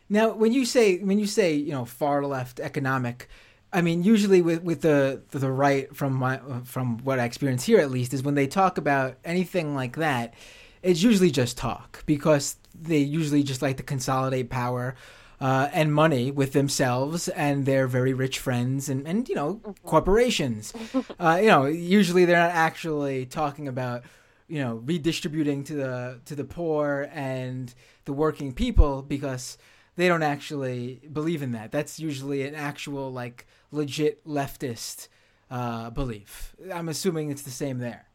[0.09, 3.27] Now, when you say when you say you know far left economic,
[3.71, 7.79] I mean usually with with the the right from my from what I experience here
[7.79, 10.33] at least is when they talk about anything like that,
[10.81, 14.95] it's usually just talk because they usually just like to consolidate power
[15.41, 19.87] uh, and money with themselves and their very rich friends and, and you know mm-hmm.
[19.87, 20.73] corporations.
[21.19, 24.03] Uh, you know, usually they're not actually talking about
[24.47, 27.73] you know redistributing to the to the poor and
[28.05, 29.57] the working people because
[29.95, 31.71] they don't actually believe in that.
[31.71, 35.09] That's usually an actual like legit leftist
[35.51, 36.55] uh, belief.
[36.73, 38.07] I'm assuming it's the same there.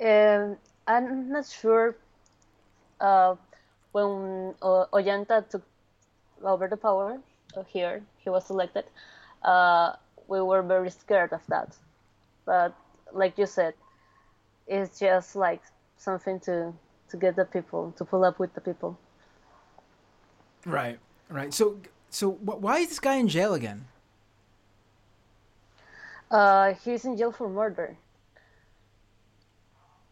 [0.00, 0.56] Um,
[0.86, 1.96] I'm not sure.
[3.00, 3.36] Uh,
[3.94, 5.62] when uh, Ollanta took
[6.42, 7.20] over the power
[7.68, 8.84] here, he was elected.
[9.42, 9.92] Uh,
[10.26, 11.76] we were very scared of that,
[12.44, 12.74] but
[13.12, 13.74] like you said,
[14.66, 15.62] it's just like
[15.96, 16.74] something to
[17.08, 18.98] to get the people to pull up with the people.
[20.66, 21.54] Right, right.
[21.54, 21.78] So,
[22.10, 23.86] so why is this guy in jail again?
[26.30, 27.96] Uh, he's in jail for murder.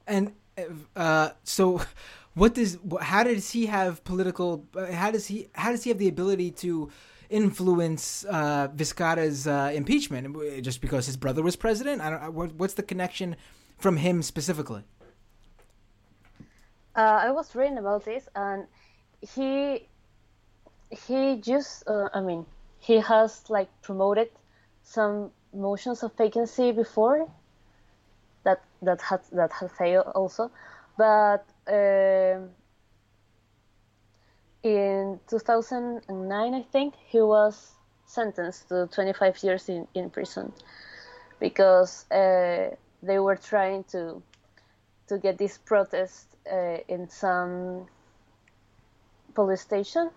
[0.07, 0.33] And
[0.95, 1.81] uh, so
[2.35, 6.09] what does how does he have political how does he how does he have the
[6.09, 6.91] ability to
[7.29, 12.03] influence uh, Vizcarra's uh, impeachment just because his brother was president?
[12.03, 12.35] I don't.
[12.35, 13.37] What, what's the connection
[13.79, 14.85] from him specifically?
[16.95, 18.67] Uh, I was reading about this, and
[19.21, 19.89] he
[20.91, 22.45] he just uh, I mean
[22.79, 24.29] he has like promoted
[24.83, 27.29] some motions of vacancy before
[28.45, 30.51] that that had that had failed also,
[30.99, 32.39] but uh,
[34.63, 37.73] in 2009, I think, he was
[38.07, 40.53] sentenced to 25 years in, in prison
[41.41, 44.23] because uh, they were trying to
[45.09, 47.87] to get this protest uh, in some
[49.35, 50.11] police station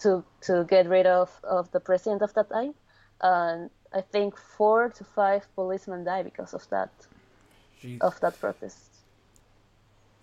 [0.00, 2.74] to to get rid of, of the president of that time
[3.20, 6.90] and I think four to five policemen died because of that
[7.82, 8.00] Jeez.
[8.00, 8.95] of that protest.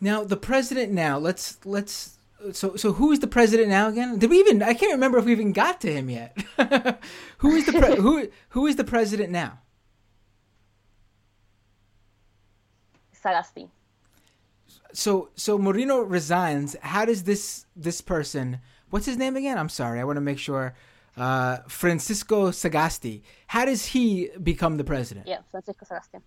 [0.03, 0.91] Now the president.
[0.91, 2.17] Now let's let's.
[2.51, 4.19] So so who is the president now again?
[4.19, 4.61] Did we even?
[4.61, 6.37] I can't remember if we even got to him yet.
[7.37, 9.59] who is the pre- who who is the president now?
[13.15, 13.69] Sagasti.
[14.91, 16.75] So so Moreno resigns.
[16.81, 18.59] How does this this person?
[18.89, 19.57] What's his name again?
[19.57, 20.01] I'm sorry.
[20.01, 20.75] I want to make sure.
[21.15, 23.21] Uh, Francisco Sagasti.
[23.45, 25.27] How does he become the president?
[25.27, 26.19] Yeah, Francisco Sagasti.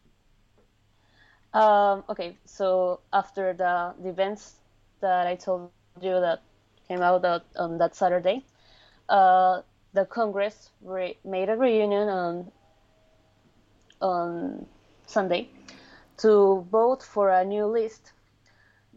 [1.52, 4.56] Um, okay, so after the, the events
[5.00, 5.70] that I told
[6.00, 6.42] you that
[6.88, 8.44] came out that, on that Saturday,
[9.08, 12.52] uh, the Congress re- made a reunion on
[14.02, 14.66] on
[15.06, 15.48] Sunday
[16.18, 18.12] to vote for a new list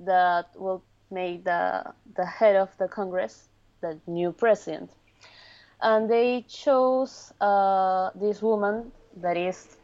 [0.06, 3.48] that will make the the head of the Congress
[3.82, 4.92] the new president.
[5.82, 8.92] And they chose uh, this woman
[9.22, 9.78] that is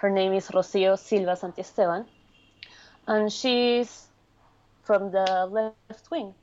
[0.00, 2.06] her name is Rocio Silva Santisteban,
[3.06, 4.08] and she's
[4.82, 6.34] from the left wing.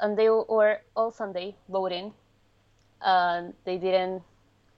[0.00, 2.14] and they were all Sunday voting,
[3.00, 4.22] and they didn't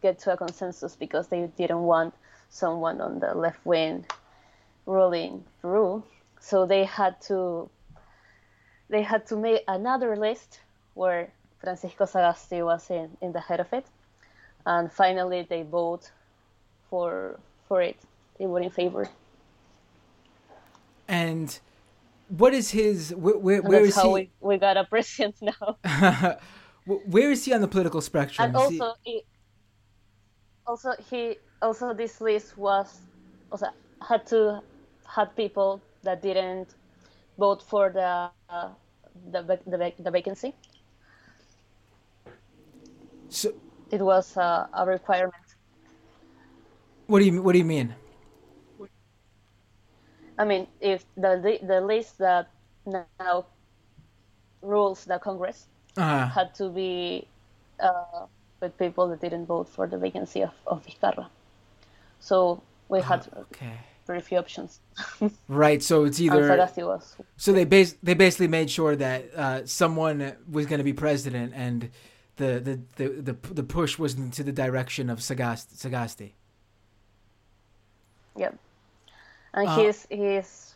[0.02, 2.14] get to a consensus because they didn't want
[2.50, 4.06] someone on the left wing
[4.86, 6.04] ruling Peru.
[6.40, 7.70] So they had to
[8.90, 10.60] they had to make another list
[10.94, 13.86] where Francisco Sagasti was in, in the head of it,
[14.66, 16.12] and finally they vote
[16.93, 17.97] for for it.
[18.38, 19.09] They vote in favor.
[21.09, 21.59] And
[22.28, 23.14] what is his?
[23.14, 24.14] Where, where, where that's is how he?
[24.14, 25.78] we, we got a president now.
[26.86, 28.55] Where is he on the political spectrum?
[28.55, 29.22] and Is he- also he,
[30.66, 33.01] also he also this list was
[33.51, 33.66] also
[34.09, 34.61] had to
[35.07, 36.74] had people that didn't
[37.38, 38.68] vote for the uh,
[39.32, 40.55] the, the the vacancy.
[43.28, 43.53] so,
[43.90, 45.41] It was uh, a requirement.
[47.07, 47.94] What do you what do you mean?
[50.38, 52.50] I mean, if the the list that
[52.86, 53.46] now
[54.62, 57.28] rules the Congress Uh, had to be
[57.78, 58.24] uh,
[58.61, 61.26] with people that didn't vote for the vacancy of, of Vizcarra.
[62.18, 63.76] So we had okay.
[64.07, 64.80] very few options.
[65.48, 65.82] Right.
[65.82, 66.40] So it's either
[66.78, 70.94] was so they base they basically made sure that uh, someone was going to be
[70.94, 71.90] president, and
[72.36, 75.76] the the, the the the push was into the direction of Sagasti.
[75.76, 76.32] Sagasti.
[78.36, 78.56] Yep.
[79.54, 80.74] And Uh, he's he's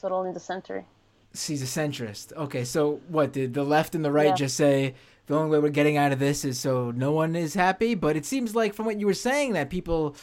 [0.00, 0.84] totally in the center.
[1.32, 2.32] He's a centrist.
[2.34, 4.34] Okay, so what did the left and the right Yeah.
[4.34, 4.94] just say?
[5.26, 7.94] The only way we're getting out of this is so no one is happy.
[7.94, 10.14] But it seems like from what you were saying that people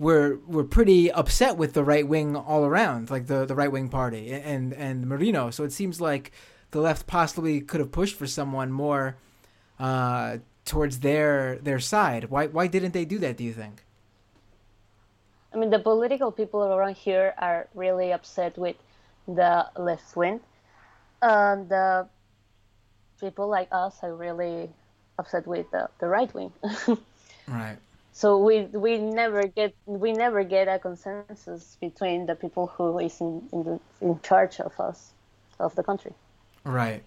[0.00, 3.88] were were pretty upset with the right wing all around, like the the right wing
[3.88, 5.50] party and and Merino.
[5.50, 6.32] So it seems like
[6.72, 9.16] the left possibly could have pushed for someone more
[9.78, 12.24] uh, towards their their side.
[12.24, 13.36] Why why didn't they do that?
[13.36, 13.84] Do you think?
[15.52, 18.76] I mean, the political people around here are really upset with
[19.26, 20.40] the left wing,
[21.22, 22.08] and the
[23.20, 24.70] people like us are really
[25.18, 26.52] upset with the, the right wing.
[27.48, 27.78] Right.
[28.12, 33.18] so we we never get we never get a consensus between the people who is
[33.22, 35.12] in in, the, in charge of us
[35.58, 36.12] of the country.
[36.64, 37.02] Right.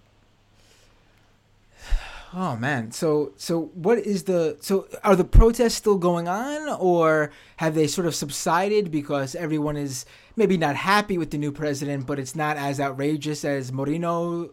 [2.34, 2.92] Oh man.
[2.92, 7.88] So so what is the so are the protests still going on or have they
[7.88, 10.06] sort of subsided because everyone is
[10.36, 14.52] maybe not happy with the new president but it's not as outrageous as Moreno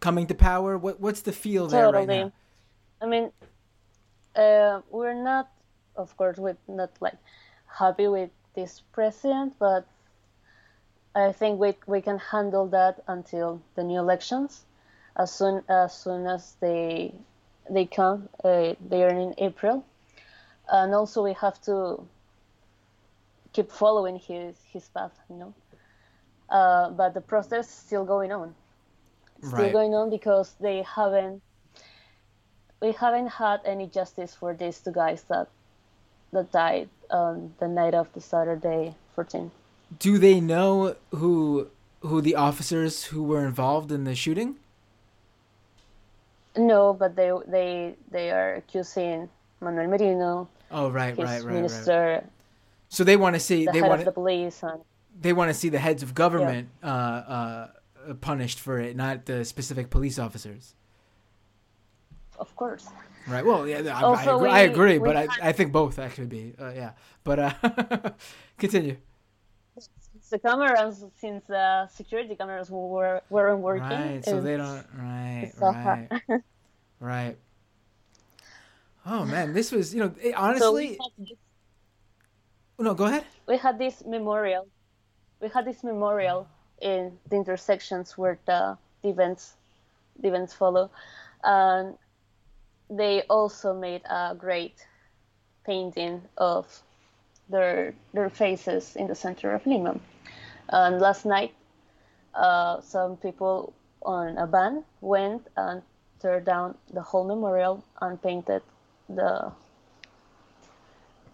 [0.00, 0.76] coming to power?
[0.76, 2.32] What what's the feel there right now?
[3.00, 3.32] I mean,
[4.36, 5.50] uh, we're not,
[5.96, 7.16] of course, we're not like
[7.66, 9.86] happy with this president, but
[11.14, 14.64] I think we we can handle that until the new elections.
[15.22, 17.12] As soon as soon as they
[17.68, 19.84] they come, uh, they are in April,
[20.68, 21.76] and also we have to
[23.52, 25.52] keep following his his path, you know.
[26.48, 28.54] Uh, but the process is still going on
[29.42, 29.72] still Right.
[29.72, 31.42] going on because they haven't
[32.80, 35.48] we haven't had any justice for these two guys that
[36.32, 39.50] that died on the night of the Saturday 14.
[39.98, 41.68] Do they know who
[42.00, 44.56] who the officers who were involved in the shooting?
[46.56, 49.28] No, but they they they are accusing
[49.60, 51.54] Manuel Merino, Oh right, right, right, right.
[51.54, 52.24] minister,
[52.88, 54.80] So they want to see the they head want of the police, and
[55.20, 57.68] they want to see the heads of government uh, uh,
[58.20, 60.74] punished for it, not the specific police officers.
[62.38, 62.88] of course.
[63.28, 63.44] Right.
[63.44, 66.26] Well, yeah, I, I agree, I agree we but I, had- I think both actually
[66.26, 66.54] be.
[66.58, 66.92] Uh, yeah.
[67.22, 67.52] But uh,
[68.58, 68.96] continue.
[70.30, 74.24] The cameras, since the security cameras were weren't working, Right.
[74.24, 74.86] So they don't.
[74.96, 75.52] Right.
[75.58, 75.66] so.
[75.66, 76.08] Right.
[77.00, 77.36] right.
[79.06, 80.98] Oh man, this was you know it- so honestly.
[81.18, 81.32] this
[82.78, 83.24] no, go ahead.
[83.46, 84.66] we had this memorial
[85.40, 86.46] we had this memorial
[86.80, 89.54] in the intersections where the, the events
[90.20, 90.90] the events follow
[91.44, 91.96] and
[92.88, 94.86] they also made a great
[95.66, 96.82] painting of
[97.48, 99.98] their their faces in the center of Lima
[100.70, 101.52] and last night
[102.34, 105.82] uh, some people on a van went and
[106.20, 108.62] tore down the whole memorial and painted
[109.08, 109.52] the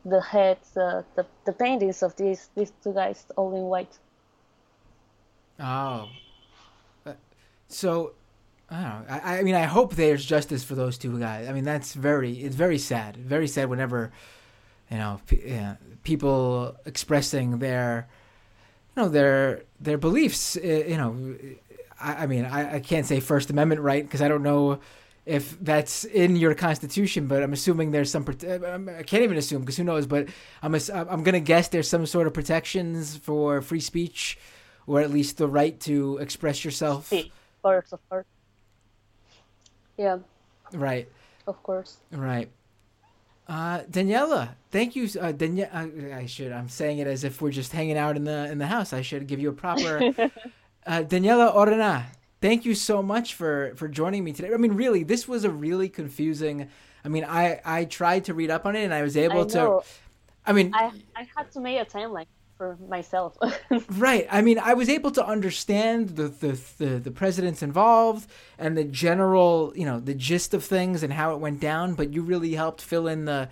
[0.05, 3.99] the heads, the, the, the paintings of these these two guys all in white.
[5.59, 6.09] Oh.
[7.05, 7.13] Uh,
[7.69, 8.13] So,
[8.71, 9.05] I don't know.
[9.09, 11.49] I, I mean, I hope there's justice for those two guys.
[11.49, 13.17] I mean, that's very, it's very sad.
[13.17, 14.13] Very sad whenever,
[14.91, 18.07] you know, pe- yeah, people expressing their,
[18.97, 20.57] you know, their their beliefs.
[20.57, 21.37] uh, You know,
[22.01, 24.81] I, I mean, I, I can't say First Amendment right because I don't know
[25.25, 28.25] if that's in your constitution, but I'm assuming there's some.
[28.65, 30.07] um, I can't even assume because who knows.
[30.07, 30.29] But
[30.63, 34.39] I'm ass- I'm gonna guess there's some sort of protections for free speech,
[34.87, 37.13] or at least the right to express yourself.
[37.13, 37.31] Of
[37.63, 38.27] course, of course.
[39.97, 40.19] Yeah.
[40.73, 41.09] Right.
[41.47, 41.97] Of course.
[42.13, 42.49] Right.
[43.49, 45.05] Uh, Daniela, thank you.
[45.05, 46.51] Uh, Daniela, uh, I should.
[46.51, 48.93] I'm saying it as if we're just hanging out in the in the house.
[48.93, 49.99] I should give you a proper.
[50.87, 52.07] uh, Daniela Orena,
[52.41, 54.53] thank you so much for for joining me today.
[54.53, 56.69] I mean, really, this was a really confusing.
[57.05, 59.49] I mean, I I tried to read up on it and I was able I
[59.49, 59.81] to.
[60.45, 62.27] I mean, I I had to make a timeline
[62.57, 63.37] for myself.
[63.91, 64.27] Right.
[64.31, 68.29] I mean, I was able to understand the, the the the presidents involved
[68.59, 71.95] and the general, you know, the gist of things and how it went down.
[71.95, 73.49] But you really helped fill in the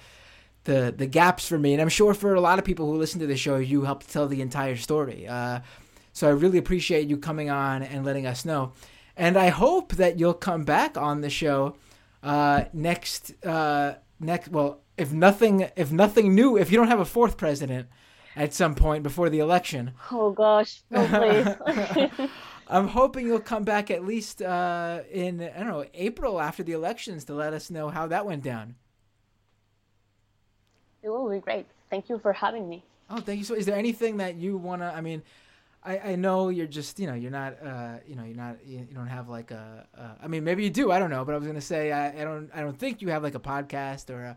[0.64, 3.20] the the gaps for me, and I'm sure for a lot of people who listen
[3.20, 5.26] to the show, you helped tell the entire story.
[5.26, 5.60] Uh,
[6.12, 8.72] so I really appreciate you coming on and letting us know.
[9.16, 11.76] And I hope that you'll come back on the show
[12.22, 14.48] uh, next uh, next.
[14.48, 17.88] Well, if nothing if nothing new, if you don't have a fourth president
[18.36, 19.92] at some point before the election.
[20.10, 22.28] oh gosh, no please.
[22.68, 26.72] I'm hoping you'll come back at least uh, in I don't know April after the
[26.72, 28.76] elections to let us know how that went down.
[31.02, 31.66] it will be great.
[31.90, 32.84] Thank you for having me.
[33.10, 33.44] Oh, thank you.
[33.44, 34.92] So, is there anything that you wanna?
[34.96, 35.22] I mean,
[35.84, 38.78] I, I know you're just you know you're not uh, you know you're not you,
[38.78, 41.34] you don't have like a, a I mean maybe you do I don't know but
[41.34, 44.08] I was gonna say I, I don't I don't think you have like a podcast
[44.08, 44.36] or a,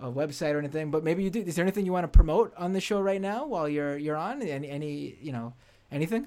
[0.00, 1.40] a website or anything but maybe you do.
[1.40, 4.16] Is there anything you want to promote on the show right now while you're you're
[4.16, 5.54] on any any you know
[5.90, 6.26] anything?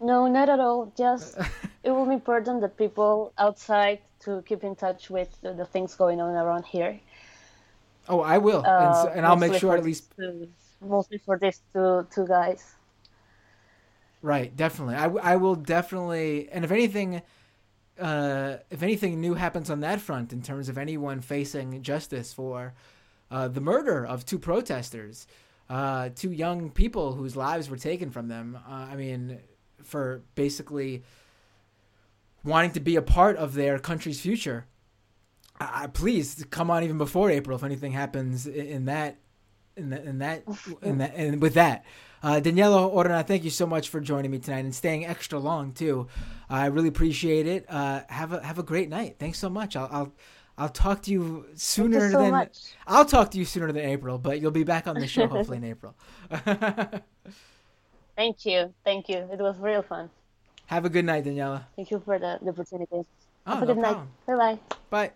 [0.00, 0.92] No, not at all.
[0.96, 1.38] Just
[1.82, 5.94] it will be important that people outside to keep in touch with the, the things
[5.94, 7.00] going on around here.
[8.08, 10.48] Oh, I will, and, Uh, so, and I'll make sure at least two-
[10.80, 12.74] mostly for these two two guys.
[14.22, 14.96] Right, definitely.
[14.96, 17.22] I, I will definitely, and if anything,
[18.00, 22.74] uh, if anything new happens on that front in terms of anyone facing justice for
[23.30, 25.26] uh, the murder of two protesters,
[25.68, 28.58] uh, two young people whose lives were taken from them.
[28.68, 29.38] Uh, I mean,
[29.82, 31.02] for basically
[32.44, 34.66] wanting to be a part of their country's future.
[35.94, 39.16] Please come on even before April if anything happens in, in that,
[39.76, 40.44] in, the, in that,
[40.82, 41.84] in that, and with that.
[42.26, 45.70] Uh, Daniela Orena, thank you so much for joining me tonight and staying extra long
[45.70, 46.08] too.
[46.50, 47.64] I really appreciate it.
[47.68, 49.14] Uh, have a have a great night.
[49.20, 49.76] Thanks so much.
[49.76, 50.12] I'll I'll,
[50.58, 52.58] I'll talk to you sooner you so than much.
[52.84, 55.58] I'll talk to you sooner than April, but you'll be back on the show hopefully
[55.58, 55.94] in April.
[58.16, 59.18] Thank you, thank you.
[59.30, 60.10] It was real fun.
[60.66, 61.64] have a good night, Daniela.
[61.76, 63.04] Thank you for the, the opportunity.
[63.46, 63.92] Oh, Have a no good night.
[63.92, 64.08] problem.
[64.26, 64.58] Bye bye.
[64.90, 65.12] Bye.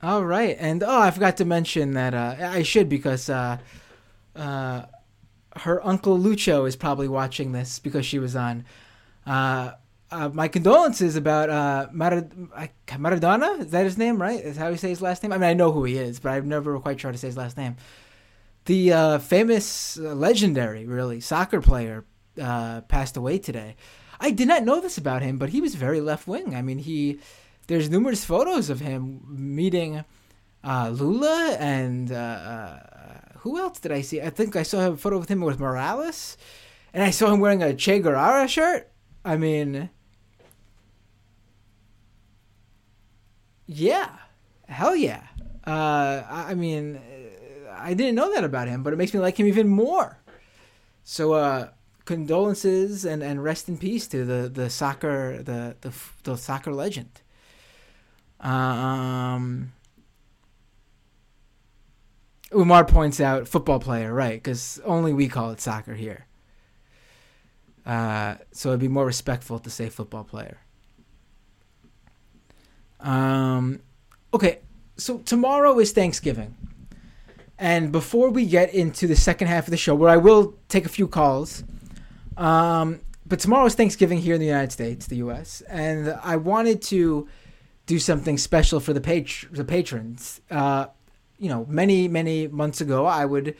[0.00, 3.58] All right, and oh, I forgot to mention that uh, I should because uh,
[4.36, 4.82] uh,
[5.56, 8.64] her uncle Lucho is probably watching this because she was on.
[9.26, 9.72] Uh,
[10.12, 12.28] uh, my condolences about uh, Mar-
[12.92, 13.60] Maradona.
[13.60, 14.22] Is that his name?
[14.22, 14.40] Right?
[14.40, 15.32] Is how you say his last name?
[15.32, 17.36] I mean, I know who he is, but I've never quite tried to say his
[17.36, 17.76] last name.
[18.66, 22.04] The uh, famous, legendary, really soccer player
[22.36, 23.74] passed away today.
[24.20, 26.54] I did not know this about him, but he was very left wing.
[26.54, 27.18] I mean, he
[27.68, 30.04] there's numerous photos of him meeting
[30.64, 32.80] uh, Lula and uh, uh,
[33.38, 34.20] who else did I see?
[34.20, 36.36] I think I saw a photo of him with Morales,
[36.92, 38.90] and I saw him wearing a Che Guevara shirt.
[39.24, 39.90] I mean,
[43.66, 44.10] yeah,
[44.66, 45.22] hell yeah.
[45.66, 49.20] Uh, I I mean, uh, I didn't know that about him, but it makes me
[49.20, 50.18] like him even more.
[51.04, 51.68] So, uh,
[52.04, 55.92] condolences and, and rest in peace to the, the soccer the, the
[56.24, 57.20] the soccer legend.
[58.40, 59.72] Um,
[62.54, 64.42] Umar points out football player, right?
[64.42, 66.26] Because only we call it soccer here.
[67.84, 70.58] Uh, so it'd be more respectful to say football player.
[73.00, 73.80] Um,
[74.34, 74.60] okay,
[74.96, 76.54] so tomorrow is Thanksgiving.
[77.58, 80.86] And before we get into the second half of the show, where I will take
[80.86, 81.64] a few calls,
[82.36, 86.80] um, but tomorrow is Thanksgiving here in the United States, the U.S., and I wanted
[86.82, 87.28] to
[87.88, 90.40] do something special for the patr- the patrons.
[90.50, 90.86] Uh,
[91.38, 93.56] you know, many many months ago, I would,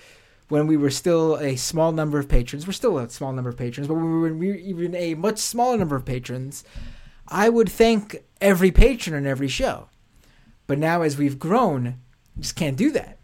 [0.49, 3.57] when we were still a small number of patrons, we're still a small number of
[3.57, 6.63] patrons, but when we were, we even a much smaller number of patrons,
[7.27, 9.89] I would thank every patron on every show.
[10.67, 11.97] But now, as we've grown,
[12.39, 13.19] just can't do that.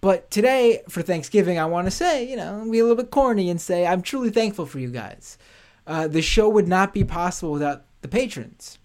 [0.00, 3.48] But today, for Thanksgiving, I want to say, you know, be a little bit corny
[3.48, 5.38] and say I'm truly thankful for you guys.
[5.86, 8.78] Uh, the show would not be possible without the patrons.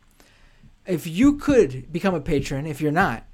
[0.88, 3.26] If you could become a patron, if you're not,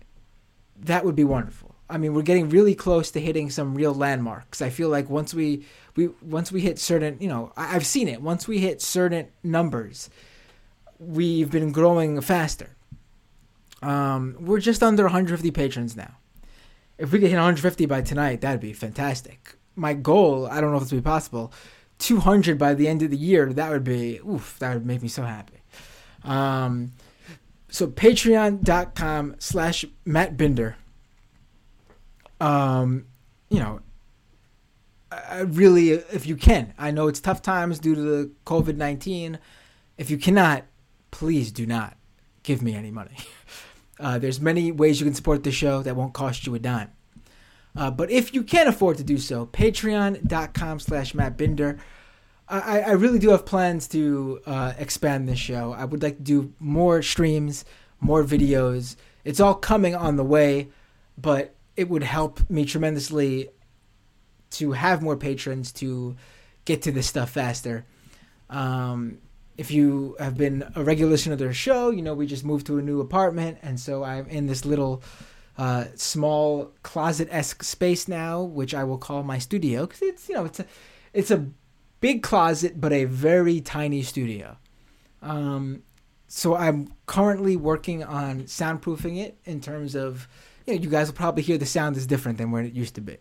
[0.80, 1.75] that would be wonderful.
[1.89, 4.61] I mean, we're getting really close to hitting some real landmarks.
[4.61, 5.65] I feel like once we
[5.95, 8.21] we once we hit certain, you know, I, I've seen it.
[8.21, 10.09] Once we hit certain numbers,
[10.97, 12.75] we've been growing faster.
[13.84, 16.15] Um, we're just under 150 patrons now.
[16.97, 19.55] If we could hit 150 by tonight, that'd be fantastic.
[19.75, 21.51] My goal, I don't know if it's be possible,
[21.99, 24.57] 200 by the end of the year, that would be oof.
[24.59, 25.61] That would make me so happy.
[26.23, 26.93] Um,
[27.74, 30.78] so patreon.com slash Matt Binder.
[32.40, 33.08] Um,
[33.50, 33.80] you know,
[35.12, 39.40] I really, if you can, I know it's tough times due to the COVID 19.
[39.98, 40.66] If you cannot,
[41.10, 41.98] please do not
[42.44, 43.18] give me any money.
[44.00, 46.91] Uh, there's many ways you can support the show that won't cost you a dime.
[47.76, 51.78] Uh, but if you can afford to do so, patreon.com slash Matt Binder.
[52.48, 55.74] I, I really do have plans to uh, expand this show.
[55.74, 57.65] I would like to do more streams,
[57.99, 58.95] more videos.
[59.24, 60.70] It's all coming on the way,
[61.18, 63.49] but it would help me tremendously
[64.52, 66.15] to have more patrons to
[66.65, 67.86] get to this stuff faster.
[68.49, 69.20] Um,
[69.57, 72.68] if you have been a regular listener to the show, you know we just moved
[72.68, 75.03] to a new apartment, and so I'm in this little
[75.57, 80.36] uh, small closet esque space now, which I will call my studio because it's you
[80.36, 80.65] know it's a
[81.14, 81.48] it's a
[82.03, 84.57] big closet but a very tiny studio.
[85.21, 85.84] Um,
[86.27, 90.27] so I'm currently working on soundproofing it in terms of
[90.67, 92.95] you know you guys will probably hear the sound is different than where it used
[92.95, 93.19] to be.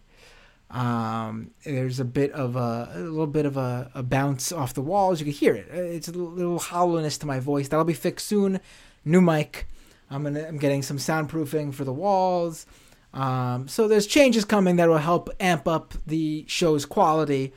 [0.69, 4.81] Um, there's a bit of a, a little bit of a, a, bounce off the
[4.81, 5.21] walls.
[5.21, 5.69] You can hear it.
[5.71, 7.69] It's a little, little hollowness to my voice.
[7.69, 8.59] That'll be fixed soon.
[9.05, 9.69] New mic.
[10.11, 10.45] I'm gonna.
[10.45, 12.67] I'm getting some soundproofing for the walls.
[13.15, 17.53] Um, so there's changes coming that will help amp up the show's quality,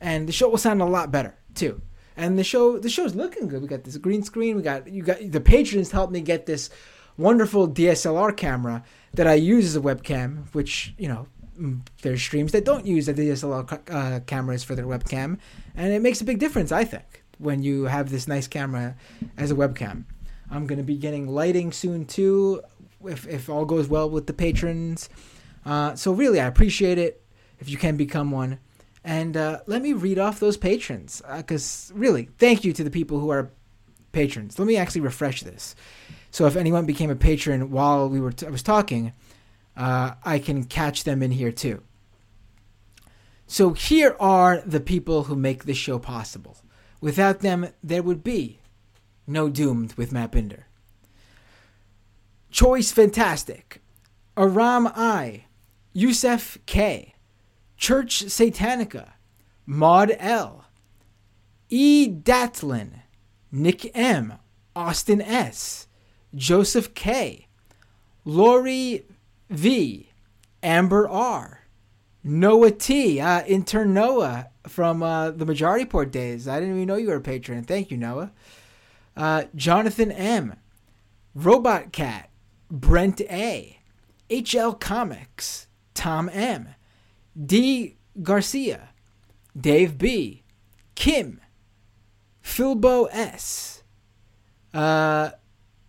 [0.00, 1.80] and the show will sound a lot better too.
[2.16, 3.60] And the show, the show's looking good.
[3.62, 4.56] We got this green screen.
[4.56, 6.70] We got you got the patrons helped me get this
[7.16, 8.84] wonderful DSLR camera
[9.14, 11.26] that I use as a webcam, which you know
[12.02, 15.38] there's streams that don't use the DSLR uh, cameras for their webcam,
[15.74, 18.96] and it makes a big difference, I think, when you have this nice camera
[19.36, 20.04] as a webcam.
[20.50, 22.62] I'm going to be getting lighting soon too,
[23.04, 25.08] if, if all goes well with the patrons.
[25.64, 27.22] Uh, so, really, I appreciate it
[27.60, 28.58] if you can become one.
[29.04, 32.90] And uh, let me read off those patrons, because uh, really, thank you to the
[32.90, 33.52] people who are
[34.12, 34.58] patrons.
[34.58, 35.76] Let me actually refresh this.
[36.30, 39.12] So, if anyone became a patron while we were t- I was talking,
[39.76, 41.82] uh, I can catch them in here too.
[43.46, 46.56] So here are the people who make this show possible.
[47.00, 48.60] Without them, there would be
[49.26, 50.66] no Doomed with Matt Binder.
[52.50, 53.82] Choice Fantastic,
[54.36, 55.44] Aram I,
[55.92, 57.13] Yusef K,
[57.76, 59.12] Church Satanica,
[59.66, 60.64] Maud L,
[61.68, 62.08] E.
[62.08, 63.00] Datlin,
[63.50, 64.34] Nick M,
[64.76, 65.86] Austin S,
[66.34, 67.46] Joseph K,
[68.24, 69.04] Lori
[69.50, 70.10] V,
[70.62, 71.66] Amber R,
[72.22, 76.48] Noah T, uh, intern Noah from uh, the Majority Report days.
[76.48, 77.64] I didn't even know you were a patron.
[77.64, 78.32] Thank you, Noah.
[79.16, 80.54] Uh, Jonathan M,
[81.34, 82.30] Robot Cat,
[82.70, 83.78] Brent A,
[84.30, 86.70] HL Comics, Tom M,
[87.42, 88.90] D Garcia,
[89.58, 90.42] Dave B,
[90.94, 91.40] Kim,
[92.42, 93.82] Philbo S.
[94.72, 95.30] Uh,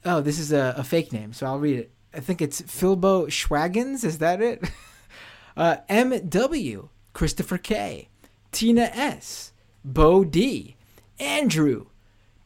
[0.06, 1.92] oh, this is a, a fake name, so I'll read it.
[2.14, 4.04] I think it's Philbo Schwagens.
[4.04, 4.64] Is that it?
[5.58, 6.90] uh, M.W.
[7.14, 8.10] Christopher K.
[8.52, 9.52] Tina S.
[9.84, 10.78] Bo D.
[11.20, 11.88] Andrew.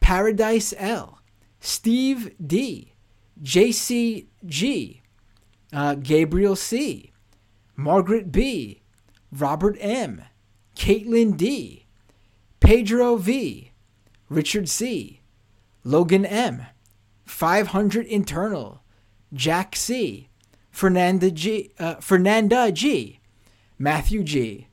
[0.00, 1.20] Paradise L.
[1.60, 2.94] Steve D.
[3.42, 5.02] JC G.
[5.72, 7.12] Uh, Gabriel C.
[7.76, 8.79] Margaret B.
[9.32, 10.22] Robert M.
[10.76, 11.86] Caitlin D.
[12.60, 13.72] Pedro V.
[14.28, 15.20] Richard C.
[15.84, 16.66] Logan M.
[17.24, 18.82] 500 internal.
[19.32, 20.28] Jack C.,
[20.70, 23.20] Fernanda G., uh, Fernanda G.,
[23.78, 24.66] Matthew G.,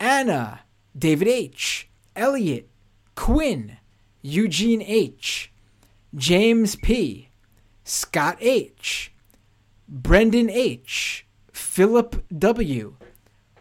[0.00, 0.60] Anna,
[0.96, 2.68] David H., Elliot,
[3.14, 3.76] Quinn,
[4.22, 5.52] Eugene H.,
[6.14, 7.28] James P.,
[7.84, 9.12] Scott H.,
[9.88, 12.94] Brendan H., Philip W.,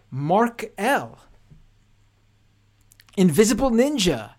[0.09, 1.19] Mark L.,
[3.17, 4.31] Invisible Ninja,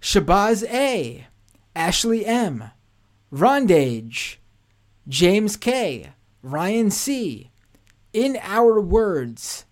[0.00, 1.26] Shabazz A.,
[1.76, 2.70] Ashley M.,
[3.30, 4.40] Rondage,
[5.06, 6.12] James K.,
[6.42, 7.50] Ryan C.,
[8.12, 9.66] In Our Words,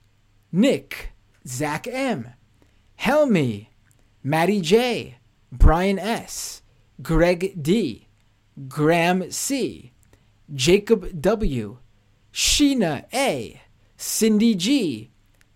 [0.52, 1.12] Nick,
[1.46, 2.28] Zach M.,
[2.96, 3.70] Helmy,
[4.22, 5.16] Maddie J.,
[5.50, 6.62] Brian S.,
[7.02, 8.08] Greg D.,
[8.68, 9.92] Graham C.,
[10.54, 11.78] Jacob W.,
[12.32, 13.62] Sheena A.,
[13.98, 15.10] Cindy G.,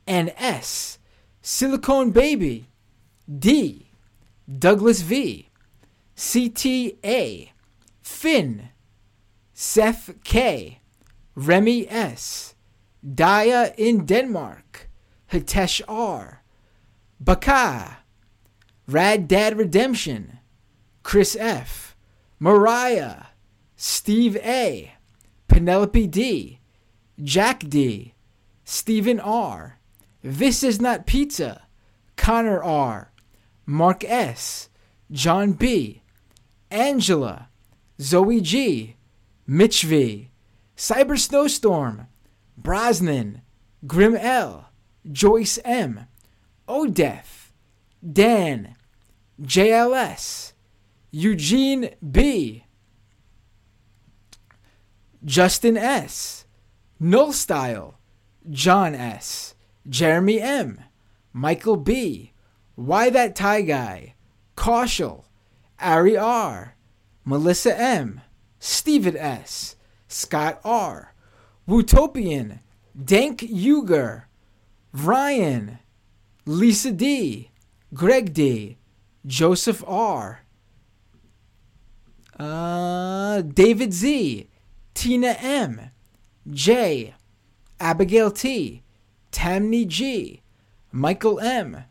[0.04, 0.98] and S.,
[1.40, 2.66] Silicone Baby,
[3.26, 3.86] D.,
[4.58, 5.48] Douglas V.,
[6.16, 7.50] CTA,
[8.02, 8.68] Finn,
[9.54, 10.80] Seth K,
[11.36, 12.54] Remy S,
[13.06, 14.90] Daya in Denmark,
[15.30, 16.42] Hitesh R,
[17.20, 17.98] Baka,
[18.88, 20.40] Rad Dad Redemption,
[21.04, 21.96] Chris F,
[22.40, 23.26] Mariah,
[23.76, 24.94] Steve A,
[25.46, 26.58] Penelope D,
[27.22, 28.11] Jack D,
[28.72, 29.78] Stephen R,
[30.22, 31.64] This Is Not Pizza,
[32.16, 33.12] Connor R.,
[33.66, 34.70] Mark S.,
[35.10, 36.00] John B.,
[36.70, 37.50] Angela,
[38.00, 38.96] Zoe G.,
[39.46, 40.30] Mitch V.,
[40.74, 42.06] Cyber Snowstorm,
[42.56, 43.42] Brosnan,
[43.86, 44.70] Grim L.,
[45.12, 46.06] Joyce M.,
[46.66, 47.52] Odeth,
[48.02, 48.74] Dan,
[49.42, 50.54] JLS,
[51.10, 52.64] Eugene B.,
[55.22, 56.46] Justin S.,
[56.98, 57.98] Null Style,
[58.50, 59.54] John S.,
[59.88, 60.80] Jeremy M.,
[61.32, 62.32] Michael B.,
[62.74, 64.14] Why That Tie Guy,
[64.56, 65.24] Kaushal,
[65.80, 66.76] Ari R.,
[67.24, 68.20] Melissa M.,
[68.58, 69.76] Steven S.,
[70.08, 71.14] Scott R.,
[71.68, 72.60] Wutopian,
[73.02, 74.24] Dank Uger,
[74.92, 75.78] Ryan,
[76.44, 77.50] Lisa D.,
[77.94, 78.78] Greg D.,
[79.26, 80.40] Joseph R.,
[82.38, 84.48] uh, David Z.,
[84.94, 85.90] Tina M.,
[86.50, 87.14] J.,
[87.82, 88.84] Abigail T.,
[89.32, 90.40] Tammy G.,
[90.92, 91.84] Michael M.,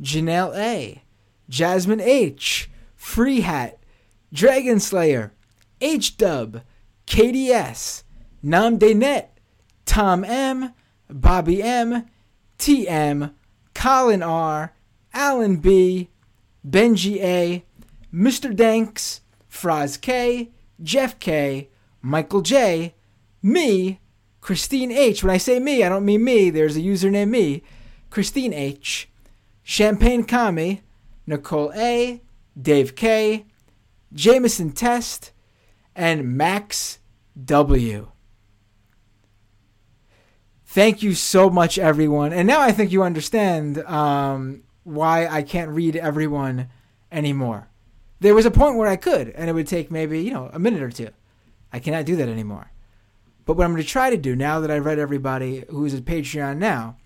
[0.00, 1.02] Janelle A.,
[1.50, 3.78] Jasmine H., Free Hat,
[4.32, 5.34] Dragon Slayer,
[5.82, 6.62] H Dub,
[7.06, 8.04] KDS,
[8.42, 9.38] Nam De Net,
[9.84, 10.72] Tom M.,
[11.10, 12.06] Bobby M.,
[12.58, 13.34] TM,
[13.74, 14.72] Colin R.,
[15.12, 16.08] Alan B.,
[16.66, 17.64] Benji A.,
[18.12, 18.56] Mr.
[18.56, 20.50] Danks, Fraz K.,
[20.82, 21.68] Jeff K.,
[22.00, 22.94] Michael J.,
[23.42, 24.00] me,
[24.44, 25.24] Christine H.
[25.24, 26.50] When I say me, I don't mean me.
[26.50, 27.62] There's a username me.
[28.10, 29.08] Christine H.
[29.62, 30.82] Champagne Kami,
[31.26, 32.20] Nicole A.,
[32.60, 33.46] Dave K.,
[34.12, 35.32] Jameson Test,
[35.96, 36.98] and Max
[37.42, 38.10] W.
[40.66, 42.34] Thank you so much, everyone.
[42.34, 46.68] And now I think you understand um, why I can't read everyone
[47.10, 47.70] anymore.
[48.20, 50.58] There was a point where I could, and it would take maybe, you know, a
[50.58, 51.08] minute or two.
[51.72, 52.73] I cannot do that anymore.
[53.44, 56.04] But what I'm going to try to do now that I've read everybody who's at
[56.04, 56.96] Patreon now,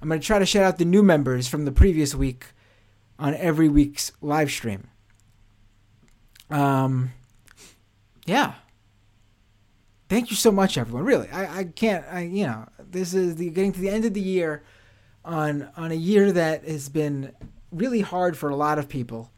[0.00, 2.46] I'm going to try to shout out the new members from the previous week
[3.18, 4.88] on every week's live stream.
[6.50, 7.12] Um,
[8.24, 8.54] yeah.
[10.08, 11.04] Thank you so much, everyone.
[11.04, 12.04] Really, I, I can't.
[12.10, 14.62] I you know this is the getting to the end of the year,
[15.24, 17.34] on on a year that has been
[17.72, 19.32] really hard for a lot of people.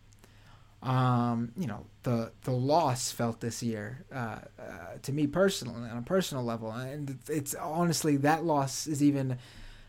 [0.89, 5.99] Um, you know the the loss felt this year uh, uh, to me personally on
[5.99, 9.39] a personal level, and it's honestly that loss is even.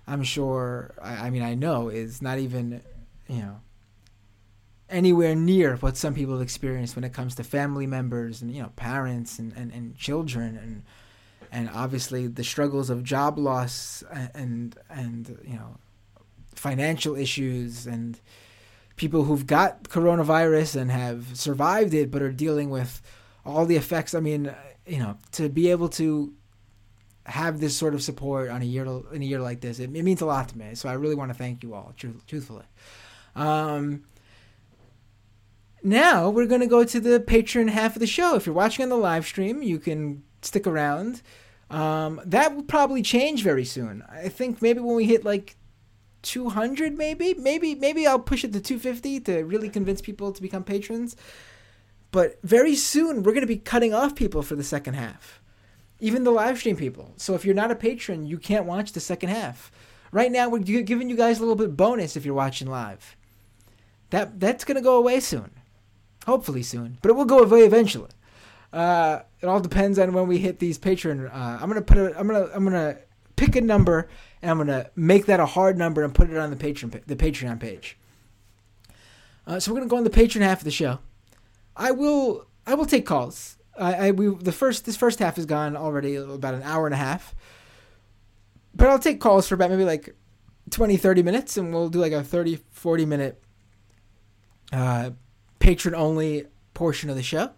[0.07, 0.91] I'm sure.
[1.01, 2.81] I, I mean, I know is not even
[3.27, 3.61] you know
[4.89, 8.61] anywhere near what some people have experienced when it comes to family members and you
[8.61, 10.83] know parents and, and, and children and
[11.51, 14.03] and obviously the struggles of job loss
[14.33, 15.77] and and you know
[16.55, 18.19] financial issues and
[18.99, 23.01] people who've got coronavirus and have survived it but are dealing with
[23.45, 24.53] all the effects i mean
[24.85, 26.33] you know to be able to
[27.25, 30.03] have this sort of support on a year in a year like this it, it
[30.03, 32.65] means a lot to me so i really want to thank you all truth, truthfully
[33.35, 34.03] um,
[35.81, 38.35] now we're going to go to the Patreon half of the show.
[38.35, 41.21] If you're watching on the live stream, you can stick around.
[41.69, 44.03] Um, that will probably change very soon.
[44.09, 45.55] I think maybe when we hit like
[46.29, 50.63] 200, maybe, maybe, maybe I'll push it to 250 to really convince people to become
[50.63, 51.15] patrons.
[52.11, 55.41] But very soon, we're going to be cutting off people for the second half,
[55.99, 57.13] even the live stream people.
[57.17, 59.71] So if you're not a patron, you can't watch the second half.
[60.11, 63.15] Right now, we're giving you guys a little bit bonus if you're watching live.
[64.09, 65.51] That that's going to go away soon
[66.29, 68.11] hopefully soon, but it will go away eventually.
[68.71, 72.13] Uh, it all depends on when we hit these patron Uh, I'm gonna put it.
[72.17, 72.49] I'm gonna.
[72.53, 72.97] I'm gonna
[73.39, 74.09] pick a number
[74.41, 77.15] and I'm gonna make that a hard number and put it on the Patreon the
[77.15, 77.97] Patreon page.
[79.47, 80.99] Uh, so we're gonna go on the Patreon half of the show.
[81.75, 82.45] I will.
[82.67, 83.57] I will take calls.
[83.77, 86.93] I, I we the first this first half is gone already about an hour and
[86.93, 87.33] a half.
[88.75, 90.15] But I'll take calls for about maybe like
[90.69, 93.41] 20, 30 minutes, and we'll do like a 30, 40 minute
[94.71, 95.11] uh,
[95.57, 97.51] patron only portion of the show.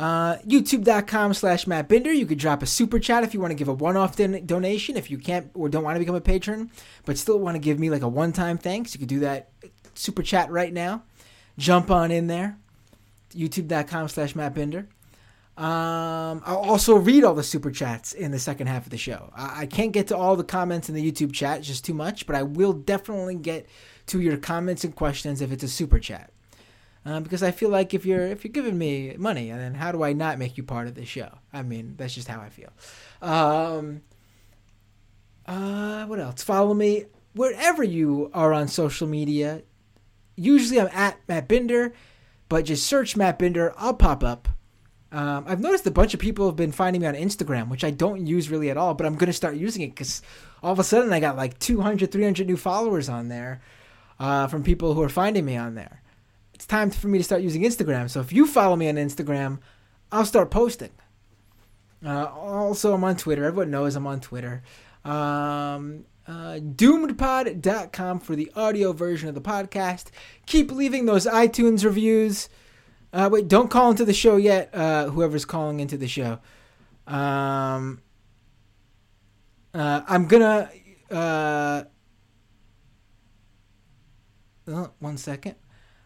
[0.00, 2.10] Uh, YouTube.com slash Matt Binder.
[2.10, 4.46] You could drop a super chat if you want to give a one off don-
[4.46, 4.96] donation.
[4.96, 6.70] If you can't or don't want to become a patron,
[7.04, 9.50] but still want to give me like a one time thanks, you could do that
[9.92, 11.02] super chat right now.
[11.58, 12.56] Jump on in there.
[13.34, 14.88] YouTube.com slash Matt Binder.
[15.58, 19.30] Um, I'll also read all the super chats in the second half of the show.
[19.36, 21.92] I-, I can't get to all the comments in the YouTube chat, it's just too
[21.92, 23.66] much, but I will definitely get
[24.06, 26.32] to your comments and questions if it's a super chat.
[27.04, 30.02] Um, because I feel like if you're if you're giving me money, then how do
[30.02, 31.30] I not make you part of the show?
[31.52, 32.70] I mean, that's just how I feel.
[33.22, 34.02] Um,
[35.46, 36.42] uh, what else?
[36.42, 39.62] Follow me wherever you are on social media.
[40.36, 41.92] Usually I'm at Matt Binder,
[42.48, 43.72] but just search Matt Binder.
[43.78, 44.48] I'll pop up.
[45.12, 47.90] Um, I've noticed a bunch of people have been finding me on Instagram, which I
[47.90, 50.22] don't use really at all, but I'm going to start using it because
[50.62, 53.60] all of a sudden I got like 200, 300 new followers on there.
[54.18, 56.02] uh, from people who are finding me on there.
[56.60, 58.10] It's time for me to start using Instagram.
[58.10, 59.60] So if you follow me on Instagram,
[60.12, 60.90] I'll start posting.
[62.04, 63.44] Uh, also, I'm on Twitter.
[63.44, 64.62] Everyone knows I'm on Twitter.
[65.02, 70.08] Um, uh, doomedpod.com for the audio version of the podcast.
[70.44, 72.50] Keep leaving those iTunes reviews.
[73.10, 74.68] Uh, wait, don't call into the show yet.
[74.74, 76.40] Uh, whoever's calling into the show.
[77.06, 78.02] Um,
[79.72, 80.70] uh, I'm gonna.
[81.10, 81.84] Uh,
[84.68, 85.54] oh, one second.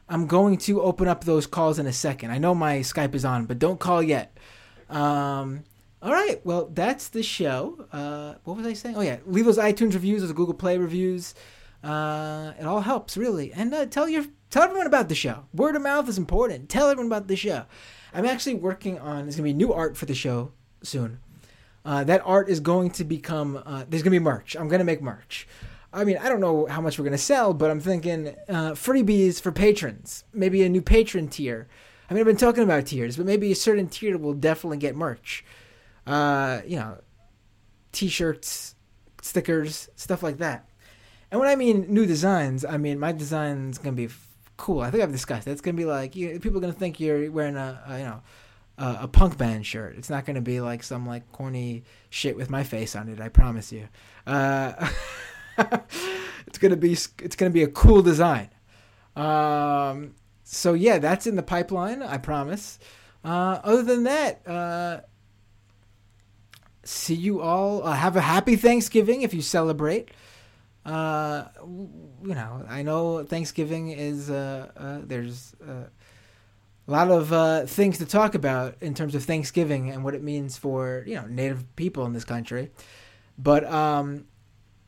[0.08, 2.30] I'm going to open up those calls in a second.
[2.30, 4.36] I know my Skype is on, but don't call yet.
[4.90, 5.64] Um,
[6.02, 6.44] all right.
[6.44, 7.86] Well, that's the show.
[7.90, 8.96] Uh, what was I saying?
[8.96, 11.34] Oh yeah, leave those iTunes reviews, those Google Play reviews.
[11.82, 15.44] Uh, it all helps really, and uh, tell your tell everyone about the show.
[15.54, 16.68] Word of mouth is important.
[16.68, 17.64] Tell everyone about the show.
[18.12, 19.24] I'm actually working on.
[19.24, 20.52] There's gonna be new art for the show
[20.82, 21.20] soon.
[21.84, 23.62] Uh, that art is going to become.
[23.64, 24.56] Uh, there's gonna be merch.
[24.56, 25.48] I'm gonna make merch.
[25.94, 29.40] I mean, I don't know how much we're gonna sell, but I'm thinking uh, freebies
[29.40, 30.24] for patrons.
[30.32, 31.68] Maybe a new patron tier.
[32.10, 34.94] I mean, I've been talking about tiers, but maybe a certain tier will definitely get
[34.94, 35.44] merch
[36.06, 36.98] uh, you know,
[37.92, 38.74] t-shirts,
[39.22, 40.68] stickers, stuff like that.
[41.30, 44.80] And when I mean new designs, I mean my design's gonna be f- cool.
[44.80, 45.52] I think I've discussed it.
[45.52, 48.22] It's gonna be like you, people are gonna think you're wearing a, a you know
[48.78, 49.96] a, a, punk band shirt.
[49.96, 53.20] It's not gonna be like some like corny shit with my face on it.
[53.20, 53.88] I promise you.
[54.26, 54.88] Uh,
[56.46, 58.50] it's gonna be it's gonna be a cool design.
[59.16, 62.02] Um, so yeah, that's in the pipeline.
[62.02, 62.78] I promise.
[63.24, 65.00] Uh, other than that, uh,
[66.84, 67.82] see you all.
[67.82, 70.10] Uh, have a happy Thanksgiving if you celebrate.
[70.84, 75.86] Uh, you know, I know Thanksgiving is uh, uh there's a
[76.86, 81.04] lot of things to talk about in terms of Thanksgiving and what it means for
[81.06, 82.70] you know Native people in this country,
[83.38, 84.26] but um,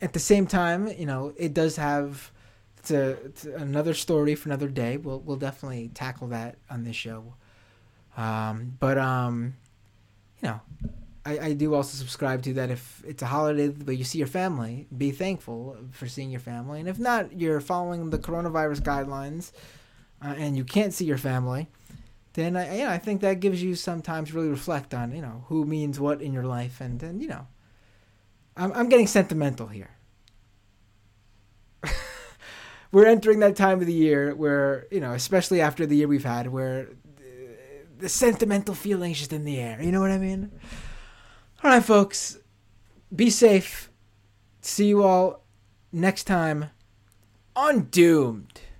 [0.06, 2.32] at the same time, you know, it does have.
[2.86, 3.18] To
[3.56, 4.96] another story for another day.
[4.96, 7.34] We'll we'll definitely tackle that on this show.
[8.16, 9.54] Um, but um,
[10.40, 10.60] you know,
[11.24, 14.28] I, I do also subscribe to that if it's a holiday but you see your
[14.28, 16.78] family, be thankful for seeing your family.
[16.78, 19.50] And if not, you're following the coronavirus guidelines
[20.24, 21.68] uh, and you can't see your family,
[22.34, 25.22] then I, yeah, I think that gives you some time to really reflect on, you
[25.22, 26.80] know, who means what in your life.
[26.80, 27.48] And, and you know,
[28.56, 29.90] I'm, I'm getting sentimental here.
[32.92, 36.24] We're entering that time of the year where, you know, especially after the year we've
[36.24, 36.88] had, where
[37.98, 39.82] the sentimental feeling is just in the air.
[39.82, 40.52] You know what I mean?
[41.62, 42.38] All right, folks.
[43.14, 43.90] Be safe.
[44.60, 45.44] See you all
[45.92, 46.70] next time
[47.54, 48.60] on Doomed.